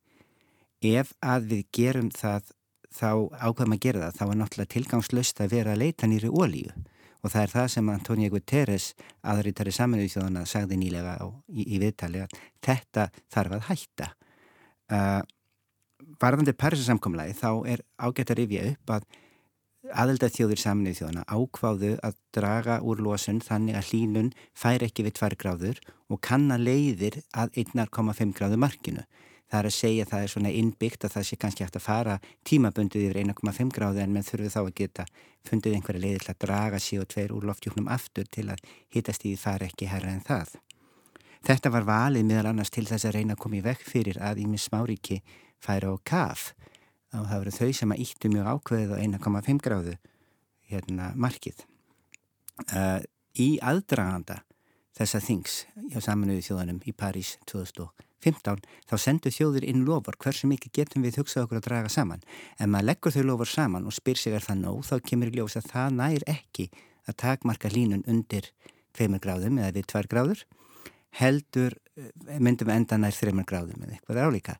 Ef 0.82 1.14
að 1.22 1.46
við 1.52 1.68
gerum 1.78 2.10
það 2.12 2.50
þá 2.92 3.10
ákveðum 3.38 3.76
að 3.76 3.84
gera 3.86 4.08
það 4.08 4.18
þá 4.18 4.24
er 4.26 4.40
náttúrulega 4.40 4.74
tilgangslöst 4.74 5.40
að 5.40 5.54
vera 5.54 5.72
að 5.72 5.84
leita 5.86 6.10
nýri 6.10 6.28
ólíu 6.28 6.74
og 7.22 7.30
það 7.30 7.42
er 7.42 7.52
það 7.52 7.68
sem 7.74 7.90
Antonio 7.92 8.32
Guterres 8.32 8.88
aðrítari 9.32 9.72
saminuði 9.74 10.10
þjóðana 10.14 10.44
sagði 10.48 10.78
nýlega 10.80 11.16
á, 11.22 11.26
í, 11.54 11.66
í 11.76 11.80
viðtali 11.82 12.24
að 12.24 12.36
þetta 12.66 13.08
þarf 13.32 13.56
að 13.58 13.66
hætta. 13.70 14.08
Uh, 14.92 15.20
varðandi 16.22 16.54
Parísasamkomlaði 16.58 17.36
þá 17.38 17.50
er 17.72 17.84
ágætt 18.02 18.34
að 18.34 18.42
rifja 18.42 18.64
upp 18.72 18.96
að 18.96 19.06
aðelda 19.92 20.30
þjóðir 20.32 20.60
saminuði 20.62 20.98
þjóðana 21.00 21.24
ákváðu 21.26 21.92
að 22.06 22.18
draga 22.34 22.78
úr 22.86 23.02
losun 23.02 23.42
þannig 23.42 23.78
að 23.78 23.90
hlínun 23.90 24.30
fær 24.54 24.84
ekki 24.86 25.06
við 25.06 25.18
2 25.18 25.38
gráður 25.42 25.80
og 26.12 26.20
kanna 26.22 26.58
leiðir 26.60 27.20
að 27.34 27.58
1,5 27.64 28.34
gráðu 28.38 28.60
markinu 28.62 29.06
Það 29.52 29.58
er 29.58 29.66
að 29.68 29.74
segja 29.76 30.04
að 30.06 30.12
það 30.14 30.22
er 30.24 30.30
svona 30.32 30.50
innbyggt 30.56 31.02
að 31.04 31.10
það 31.12 31.24
sé 31.28 31.36
kannski 31.36 31.64
hægt 31.66 31.74
að 31.76 31.84
fara 31.84 32.12
tímabundið 32.48 33.02
yfir 33.04 33.18
1,5 33.20 33.72
gráði 33.76 34.00
en 34.00 34.14
menn 34.14 34.24
þurfu 34.24 34.48
þá 34.54 34.60
að 34.62 34.70
geta 34.78 35.04
fundið 35.44 35.74
einhverja 35.76 36.00
leiði 36.00 36.22
til 36.22 36.30
að 36.32 36.38
draga 36.46 36.78
CO2 36.80 37.24
úr 37.36 37.44
loftjúknum 37.50 37.90
aftur 37.92 38.30
til 38.32 38.46
að 38.48 38.62
hitastíði 38.96 39.40
fara 39.42 39.68
ekki 39.68 39.90
herra 39.92 40.14
en 40.14 40.24
það. 40.24 40.54
Þetta 41.44 41.72
var 41.74 41.84
valið 41.84 42.24
meðal 42.30 42.52
annars 42.52 42.72
til 42.72 42.86
þess 42.88 43.04
að 43.10 43.18
reyna 43.18 43.36
að 43.36 43.42
koma 43.44 43.58
í 43.58 43.64
vekk 43.66 43.84
fyrir 43.92 44.20
að 44.24 44.40
Ímis 44.46 44.70
Smáríki 44.70 45.18
færa 45.60 45.92
á 45.92 45.96
kaf 46.00 46.52
og 47.12 47.26
það 47.28 47.42
voru 47.42 47.54
þau 47.58 47.72
sem 47.76 47.92
að 47.92 48.04
íttu 48.06 48.32
mjög 48.32 48.50
ákveðið 48.54 48.94
á 48.96 48.98
1,5 49.04 49.60
gráðu 49.66 49.98
hérna, 50.72 51.10
markið. 51.12 51.60
Uh, 52.72 53.04
í 53.36 53.58
aðdraganda 53.60 54.40
þessa 54.98 55.20
þings 55.24 55.58
hjá 55.92 56.00
saminuði 56.04 56.44
þjóðanum 56.46 56.80
í 56.88 56.94
París 56.96 57.36
2015 57.50 58.62
þá 58.90 58.94
sendu 59.00 59.32
þjóðir 59.32 59.66
inn 59.70 59.84
lofur 59.86 60.18
hversu 60.20 60.50
mikið 60.50 60.74
getum 60.78 61.06
við 61.06 61.20
hugsað 61.22 61.46
okkur 61.46 61.60
að 61.60 61.66
draga 61.68 61.92
saman. 61.92 62.24
En 62.58 62.70
maður 62.72 62.90
leggur 62.90 63.16
þau 63.16 63.24
lofur 63.30 63.50
saman 63.50 63.88
og 63.88 63.96
spyr 63.96 64.20
sig 64.20 64.36
er 64.36 64.44
það 64.44 64.62
nóg 64.62 64.82
þá 64.88 64.94
kemur 65.10 65.32
í 65.32 65.38
ljós 65.38 65.58
að 65.58 65.70
það 65.72 65.96
nær 66.00 66.26
ekki 66.30 66.68
að 67.08 67.18
takmarka 67.24 67.72
línun 67.72 68.04
undir 68.06 68.52
2 68.98 69.22
gráðum 69.22 69.58
eða 69.58 69.74
við 69.78 69.88
2 69.94 70.10
gráður 70.12 70.44
heldur 71.18 71.74
eh, 71.98 72.38
myndum 72.40 72.70
enda 72.72 72.96
nær 73.00 73.14
þreymar 73.14 73.46
gráðum 73.48 73.84
eða 73.84 73.96
eitthvað 73.96 74.20
álíka. 74.24 74.56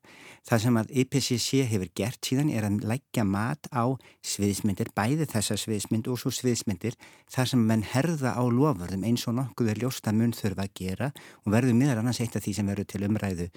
Það 0.48 0.62
sem 0.64 0.78
að 0.80 0.94
IPCC 1.02 1.60
hefur 1.70 1.92
gert 1.96 2.28
síðan 2.28 2.52
er 2.52 2.66
að 2.68 2.86
lækja 2.90 3.24
mat 3.28 3.68
á 3.72 3.84
sviðismyndir, 4.26 4.92
bæði 4.96 5.28
þessa 5.32 5.58
sviðismynd 5.60 6.10
og 6.12 6.20
svo 6.20 6.32
sviðismyndir 6.34 6.98
þar 7.32 7.52
sem 7.52 7.66
menn 7.68 7.84
herða 7.94 8.34
á 8.36 8.42
lofurðum 8.44 9.06
eins 9.08 9.26
og 9.30 9.38
nokkuð 9.38 9.72
er 9.72 9.84
ljósta 9.84 10.14
mun 10.16 10.34
þurfa 10.36 10.66
að 10.66 10.74
gera 10.82 11.12
og 11.44 11.54
verður 11.54 11.78
miðar 11.78 12.02
annars 12.02 12.20
eitt 12.24 12.36
af 12.36 12.44
því 12.44 12.56
sem 12.58 12.72
verður 12.72 12.90
til 12.92 13.06
umræðu 13.08 13.48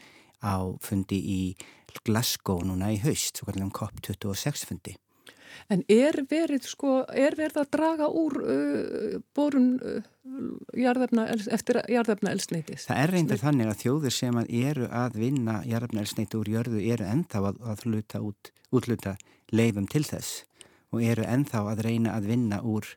á 0.46 0.56
fundi 0.84 1.20
í 1.20 1.42
Glasgow 2.06 2.60
núna 2.68 2.92
í 2.92 3.00
haust, 3.06 3.40
svo 3.40 3.50
kallum 3.50 3.72
COP26 3.74 4.68
fundi. 4.68 4.96
En 5.72 5.84
er 5.92 6.18
verið, 6.30 6.68
sko, 6.70 6.98
er 7.10 7.38
verið 7.38 7.62
að 7.62 7.70
draga 7.76 8.10
úr 8.10 8.38
uh, 8.42 9.16
borun 9.36 9.70
uh, 9.80 10.02
jarðefna, 10.78 11.28
eftir 11.56 11.82
jarðefna 11.92 12.34
elsneitis? 12.36 12.88
Það 12.90 13.02
er 13.04 13.16
reyndar 13.16 13.42
þannig 13.44 13.72
að 13.72 13.80
þjóður 13.84 14.18
sem 14.18 14.42
að 14.42 14.52
eru 14.62 14.90
að 14.90 15.22
vinna 15.22 15.62
jarðefna 15.68 16.04
elsneiti 16.06 16.40
úr 16.40 16.52
jörðu 16.58 16.84
eru 16.96 17.08
ennþá 17.10 17.46
að, 17.52 17.64
að 17.74 17.88
hluta 17.88 18.22
út, 18.26 18.52
útluta 18.76 19.16
leifum 19.54 19.90
til 19.92 20.06
þess 20.08 20.44
og 20.94 21.04
eru 21.04 21.26
ennþá 21.28 21.66
að 21.72 21.84
reyna 21.86 22.16
að 22.16 22.30
vinna 22.32 22.62
úr 22.64 22.88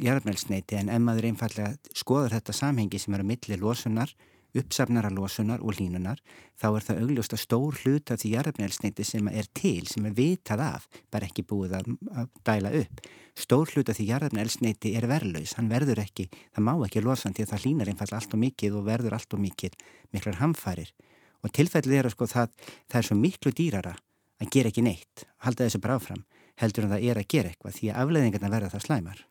jarðefna 0.00 0.34
elsneiti 0.34 0.76
en 0.80 0.90
ef 0.92 1.00
maður 1.02 1.30
einfallega 1.30 1.96
skoður 1.96 2.36
þetta 2.36 2.56
samhengi 2.56 3.00
sem 3.00 3.16
eru 3.16 3.24
að 3.24 3.32
milli 3.32 3.60
losunar 3.60 4.12
uppsafnara 4.56 5.10
losunar 5.14 5.62
og 5.62 5.76
línunar 5.78 6.20
þá 6.58 6.66
er 6.70 6.86
það 6.86 7.00
augljóst 7.04 7.34
að 7.36 7.42
stór 7.42 7.78
hlut 7.82 8.12
af 8.12 8.20
því 8.20 8.32
jarðefnælsneiti 8.34 9.06
sem 9.06 9.30
er 9.30 9.48
til, 9.54 9.86
sem 9.90 10.06
er 10.08 10.16
vitað 10.16 10.64
af, 10.64 10.88
bara 11.12 11.28
ekki 11.28 11.44
búið 11.46 11.76
að, 11.78 11.90
að 12.14 12.30
dæla 12.48 12.72
upp. 12.80 13.04
Stór 13.38 13.70
hlut 13.74 13.92
af 13.92 13.98
því 13.98 14.08
jarðefnælsneiti 14.10 14.94
er 14.98 15.06
verðlaus, 15.10 15.54
hann 15.58 15.70
verður 15.70 16.02
ekki, 16.02 16.28
það 16.54 16.66
má 16.66 16.74
ekki 16.86 17.04
losan 17.04 17.36
því 17.36 17.46
að 17.46 17.54
það 17.54 17.66
línar 17.68 17.92
einfall 17.92 18.12
allt 18.18 18.36
og 18.36 18.42
mikið 18.44 18.78
og 18.80 18.86
verður 18.90 19.16
allt 19.16 19.36
og 19.36 19.44
mikið 19.44 19.78
miklar 20.16 20.40
hamfærir. 20.42 20.92
Og 21.40 21.54
tilfellið 21.56 21.98
er 21.98 22.08
að 22.10 22.16
sko 22.16 22.28
það, 22.28 22.56
það 22.90 23.00
er 23.00 23.08
svo 23.08 23.16
miklu 23.16 23.54
dýrara 23.56 23.94
að 24.40 24.52
gera 24.52 24.72
ekki 24.72 24.84
neitt, 24.84 25.26
halda 25.44 25.66
þessu 25.66 25.80
bráfram, 25.84 26.24
heldur 26.60 26.86
en 26.86 26.94
það 26.94 27.06
er 27.08 27.20
að 27.20 27.30
gera 27.32 27.52
eitthvað 27.52 27.76
því 27.78 27.92
að 27.92 28.02
afleðingarna 28.04 28.52
verða 28.52 28.72
það 28.74 28.84
slæmar. 28.86 29.22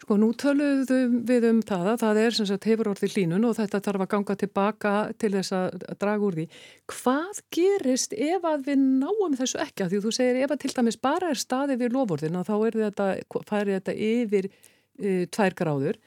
Sko 0.00 0.16
nú 0.16 0.30
töluðum 0.32 1.18
við 1.28 1.44
um 1.50 1.58
það 1.66 1.88
að 1.92 1.98
það 2.00 2.18
er 2.22 2.36
sem 2.36 2.46
sagt 2.48 2.66
hefur 2.70 2.88
orðið 2.94 3.16
línun 3.18 3.44
og 3.44 3.56
þetta 3.58 3.82
þarf 3.84 4.04
að 4.04 4.10
ganga 4.14 4.36
tilbaka 4.40 4.92
til 5.20 5.30
þess 5.34 5.52
að 5.58 5.82
draga 6.00 6.24
úr 6.24 6.38
því. 6.38 6.46
Hvað 6.88 7.40
gerist 7.52 8.14
ef 8.16 8.46
að 8.48 8.64
við 8.70 8.80
náum 9.02 9.36
þessu 9.36 9.60
ekki 9.60 9.90
því 9.90 10.00
þú 10.06 10.12
segir 10.16 10.40
ef 10.40 10.54
að 10.54 10.62
til 10.62 10.72
dæmis 10.78 11.00
bara 11.04 11.34
er 11.34 11.42
staðið 11.42 11.82
við 11.84 11.98
lofórðin 11.98 12.40
og 12.40 12.48
þá 12.48 12.54
þetta, 12.78 13.10
færi 13.50 13.76
þetta 13.76 13.96
yfir 14.08 14.48
uh, 14.48 15.24
tvær 15.36 15.58
gráður. 15.60 16.00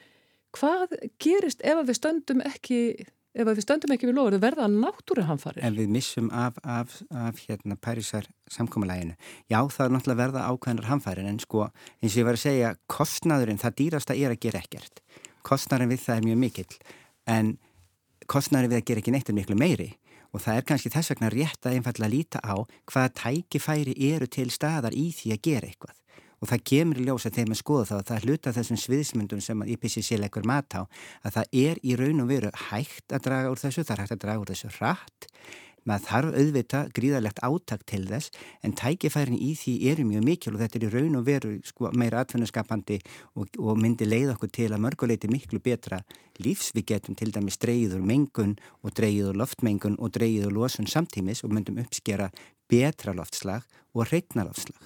Hvað 0.58 0.98
gerist 1.22 1.62
ef 1.62 1.78
að 1.78 1.92
við 1.92 2.00
stöndum 2.00 2.42
ekki 2.50 2.82
ef 3.34 3.50
við 3.50 3.62
stöndum 3.66 3.94
ekki 3.96 4.10
við 4.10 4.18
lofur, 4.18 4.36
það 4.36 4.44
verða 4.46 4.68
náttúruhamfarir. 4.72 5.64
En 5.66 5.78
við 5.78 5.94
missum 5.94 6.30
af, 6.34 6.60
af, 6.64 7.00
af 7.10 7.40
hérna 7.48 7.78
Parísar 7.82 8.28
samkómalæginu. 8.54 9.16
Já, 9.50 9.60
það 9.74 9.86
er 9.86 9.96
náttúrulega 9.96 10.22
verða 10.22 10.46
ákveðnar 10.52 10.90
hamfarir, 10.92 11.30
en 11.30 11.40
sko, 11.42 11.68
eins 12.02 12.14
og 12.14 12.22
ég 12.22 12.30
var 12.30 12.40
að 12.40 12.44
segja, 12.46 12.76
kostnaðurinn, 12.92 13.62
það 13.62 13.78
dýrasta 13.82 14.18
er 14.18 14.36
að 14.36 14.44
gera 14.46 14.62
ekkert. 14.62 15.04
Kostnaðurinn 15.46 15.94
við 15.96 16.06
það 16.06 16.20
er 16.20 16.30
mjög 16.30 16.40
mikill, 16.44 16.78
en 17.38 17.52
kostnaðurinn 18.30 18.76
við 18.76 18.82
að 18.84 18.88
gera 18.92 19.04
ekki 19.04 19.16
neitt 19.18 19.34
er 19.34 19.40
miklu 19.40 19.60
meiri. 19.60 19.90
Og 20.34 20.42
það 20.42 20.60
er 20.60 20.70
kannski 20.70 20.90
þess 20.90 21.14
vegna 21.14 21.30
rétt 21.30 21.68
að 21.68 21.76
einfalla 21.78 22.08
líta 22.10 22.40
á 22.42 22.58
hvaða 22.90 23.12
tækifæri 23.20 23.94
eru 24.14 24.26
til 24.26 24.48
staðar 24.50 24.96
í 24.98 25.12
því 25.14 25.36
að 25.36 25.44
gera 25.46 25.70
eitthvað 25.70 26.00
og 26.44 26.52
það 26.52 26.64
kemur 26.68 27.00
í 27.00 27.08
ljós 27.08 27.28
að 27.30 27.40
þeim 27.40 27.56
að 27.56 27.62
skoða 27.62 27.90
þá 27.90 27.96
að 27.98 28.08
það 28.12 28.28
hluta 28.28 28.56
þessum 28.58 28.80
sviðismyndum 28.84 29.44
sem 29.44 29.64
að 29.64 29.74
IPCC 29.78 30.20
leggur 30.20 30.48
mat 30.50 30.76
á 30.76 30.84
að 31.24 31.38
það 31.40 31.60
er 31.64 31.84
í 31.84 31.96
raun 32.00 32.24
og 32.26 32.32
veru 32.34 32.52
hægt 32.70 33.16
að 33.16 33.30
draga 33.30 33.54
úr 33.54 33.62
þessu, 33.64 33.86
það 33.88 33.96
er 33.96 34.04
hægt 34.04 34.18
að 34.18 34.26
draga 34.26 34.44
úr 34.44 34.52
þessu 34.52 34.74
rætt 34.82 35.30
maður 35.88 36.06
þarf 36.08 36.38
auðvita 36.40 36.82
gríðarlegt 36.96 37.42
áttak 37.44 37.84
til 37.90 38.04
þess 38.08 38.32
en 38.64 38.76
tækifærin 38.80 39.36
í 39.36 39.52
því 39.60 39.74
eru 39.92 40.06
mjög 40.08 40.26
mikil 40.28 40.54
og 40.56 40.62
þetta 40.64 40.80
er 40.80 40.86
í 40.88 40.92
raun 40.94 41.20
og 41.20 41.26
veru 41.28 41.54
sko, 41.68 41.92
meira 42.00 42.24
atvinnaskapandi 42.24 43.00
og, 43.36 43.52
og 43.60 43.80
myndi 43.80 44.08
leið 44.08 44.34
okkur 44.36 44.54
til 44.56 44.70
að 44.72 44.84
mörguleiti 44.86 45.32
miklu 45.32 45.60
betra 45.64 46.00
lífs 46.44 46.72
við 46.76 46.88
getum 46.94 47.20
til 47.20 47.32
dæmis 47.36 47.60
dreyður 47.62 48.04
mengun 48.08 48.56
og 48.82 48.96
dreyður 48.96 49.40
loftmengun 49.44 50.00
og 50.00 50.16
dreyður 50.16 50.56
losun 50.56 50.88
samtímis 50.90 51.44
og 51.44 51.54
myndum 51.56 51.84
uppskera 51.84 52.32
betra 52.72 53.14
loftslag 53.16 53.68
og 53.94 54.08
reytna 54.10 54.48
loftslag. 54.48 54.80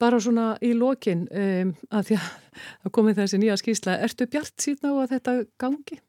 Bara 0.00 0.18
svona 0.20 0.48
í 0.60 0.74
lokin 0.76 1.24
um, 1.30 1.70
að 1.90 2.10
því 2.10 2.18
að 2.20 2.90
komið 2.96 3.22
þessi 3.22 3.40
nýja 3.40 3.60
skýrsla, 3.60 4.00
ertu 4.04 4.28
bjart 4.28 4.56
síðan 4.60 4.92
á 4.92 4.94
að 5.04 5.14
þetta 5.16 5.38
gangi? 5.62 6.00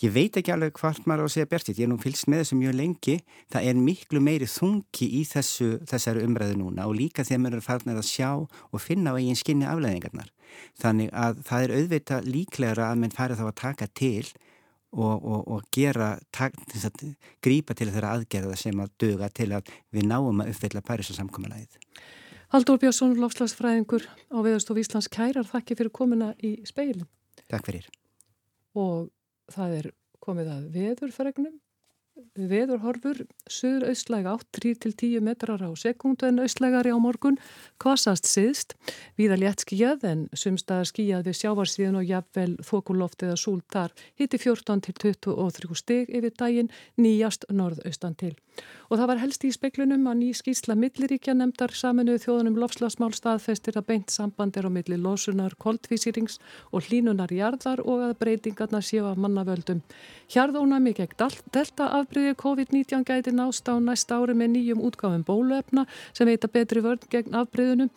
Ég 0.00 0.12
veit 0.14 0.36
ekki 0.38 0.52
alveg 0.54 0.78
hvort 0.80 1.04
maður 1.06 1.22
á 1.22 1.26
að 1.28 1.34
segja 1.34 1.48
bjartið, 1.50 1.80
ég 1.82 1.86
er 1.86 1.90
nú 1.92 1.98
fylgst 2.00 2.28
með 2.30 2.42
þessu 2.42 2.56
mjög 2.58 2.76
lengi, 2.78 3.16
það 3.52 3.66
er 3.68 3.80
miklu 3.86 4.22
meiri 4.24 4.48
þungi 4.48 5.08
í 5.18 5.20
þessu, 5.28 5.68
þessari 5.88 6.24
umræðu 6.26 6.56
núna 6.58 6.86
og 6.88 6.96
líka 6.96 7.26
þegar 7.28 7.42
maður 7.44 7.60
er 7.60 7.66
farin 7.66 7.92
að 7.92 8.08
sjá 8.08 8.30
og 8.40 8.82
finna 8.82 9.12
á 9.12 9.18
eigin 9.20 9.38
skinni 9.38 9.68
afleðingarnar. 9.68 10.32
Þannig 10.80 11.12
að 11.12 11.44
það 11.48 11.66
er 11.66 11.74
auðvita 11.76 12.22
líklegra 12.24 12.88
að 12.88 13.02
mann 13.02 13.14
fari 13.14 13.36
þá 13.38 13.44
að 13.46 13.60
taka 13.60 13.88
til 13.92 14.24
og, 14.92 15.14
og, 15.20 15.40
og 15.54 15.68
gera, 15.72 16.14
tak, 16.34 16.56
að, 16.72 17.04
grípa 17.44 17.76
til 17.76 17.92
þeirra 17.92 18.16
aðgerða 18.16 18.58
sem 18.60 18.82
að 18.82 18.96
döga 19.00 19.30
til 19.32 19.52
að 19.56 19.70
við 19.92 20.08
náum 20.08 20.42
að 20.42 20.52
uppfylla 20.52 20.84
Parísa 20.84 21.16
samkominnaðið. 21.16 21.78
Haldur 22.52 22.76
Björnsson, 22.76 23.14
lofslagsfræðingur 23.16 24.02
á 24.28 24.36
Veðurstof 24.44 24.76
Íslands 24.76 25.06
kærar, 25.08 25.46
þakki 25.48 25.72
fyrir 25.78 25.88
komina 25.96 26.34
í 26.44 26.58
speilin. 26.68 27.06
Takk 27.48 27.64
fyrir. 27.64 27.86
Og 28.76 29.06
það 29.54 29.76
er 29.78 29.88
komið 30.20 30.50
að 30.52 30.66
veðurfregnum 30.74 31.54
veðurhorfur, 32.38 33.26
söður 33.50 33.90
austlæga 33.90 34.32
8-10 34.38 35.20
metrar 35.20 35.60
á 35.60 35.68
sekundu 35.76 36.26
en 36.30 36.40
austlægari 36.40 36.92
á 36.92 36.96
morgun, 36.96 37.36
kvasast 37.82 38.24
siðst, 38.28 38.72
viða 39.20 39.36
létt 39.36 39.66
skíjað 39.66 40.06
en 40.08 40.22
sumstaðar 40.32 40.88
skíjað 40.88 41.26
við 41.28 41.38
sjávarsíðan 41.42 42.00
og 42.00 42.08
jafnvel 42.08 42.54
þokuloft 42.64 43.26
eða 43.26 43.36
súltar 43.36 43.92
hitti 44.16 44.40
14 44.40 44.80
til 44.86 44.96
23 44.96 45.76
stig 45.76 46.08
yfir 46.08 46.32
daginn 46.38 46.72
nýjast 46.96 47.44
norðaustan 47.52 48.16
til. 48.16 48.34
Og 48.92 48.98
það 49.00 49.08
var 49.08 49.20
helst 49.22 49.44
í 49.48 49.50
speklunum 49.52 50.08
að 50.10 50.18
ný 50.20 50.30
skísla 50.36 50.74
milliríkja 50.76 51.32
nefndar 51.36 51.72
saminuð 51.72 52.26
þjóðunum 52.26 52.58
lofslagsmál 52.60 53.14
staðfestir 53.16 53.78
að 53.80 53.86
beint 53.88 54.12
samband 54.12 54.58
er 54.60 54.68
á 54.68 54.70
milli 54.72 54.98
losunar, 55.00 55.56
koldvísýrings 55.56 56.36
og 56.72 56.88
hlínunar 56.88 57.32
jarðar 57.32 57.80
og 57.80 58.04
að 58.08 58.18
breytingarna 58.20 58.82
séu 58.84 59.06
að 59.08 59.22
mannavöldum. 59.24 59.80
Hjarðónami 60.32 60.92
gegn 60.98 61.16
delta 61.52 61.88
afbríði 62.22 62.38
COVID-19 62.38 63.02
gæti 63.04 63.32
nást 63.34 63.66
á 63.66 63.74
næsta 63.82 64.20
ári 64.20 64.34
með 64.38 64.52
nýjum 64.54 64.82
útgáfum 64.86 65.24
bóluefna 65.26 65.86
sem 66.14 66.28
veita 66.28 66.46
betri 66.46 66.80
vörn 66.80 67.02
gegn 67.10 67.34
afbríðinu 67.34 67.88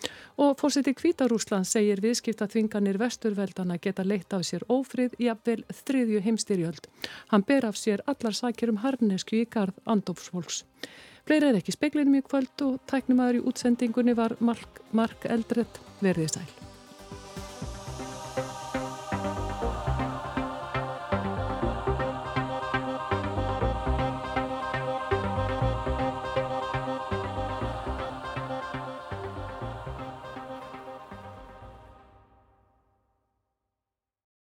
og 0.41 0.57
fórseti 0.57 0.95
Kvítarúsland 0.97 1.69
segir 1.69 2.01
viðskipta 2.01 2.47
þvinganir 2.49 2.97
vesturveldana 2.97 3.77
geta 3.77 4.03
leitt 4.03 4.33
af 4.33 4.45
sér 4.47 4.65
ófrið 4.65 5.13
í 5.21 5.29
að 5.29 5.45
vel 5.45 5.61
þriðju 5.69 6.25
heimstyrjöld. 6.25 6.89
Hann 7.29 7.45
ber 7.45 7.69
af 7.69 7.77
sér 7.77 8.01
allar 8.07 8.33
sakir 8.33 8.73
um 8.73 8.81
harnesku 8.81 9.38
í 9.38 9.45
garð 9.45 9.77
andófsfólks. 9.85 10.63
Fleira 11.25 11.49
er 11.49 11.61
ekki 11.61 11.77
speklinum 11.77 12.17
í 12.17 12.25
kvöld 12.25 12.65
og 12.65 12.79
tæknum 12.89 13.21
aður 13.21 13.43
í 13.43 13.47
útsendingunni 13.51 14.17
var 14.17 14.38
Mark, 14.39 14.81
Mark 14.91 15.29
Eldredd 15.29 15.81
verðið 16.01 16.39
sæl. 16.39 16.64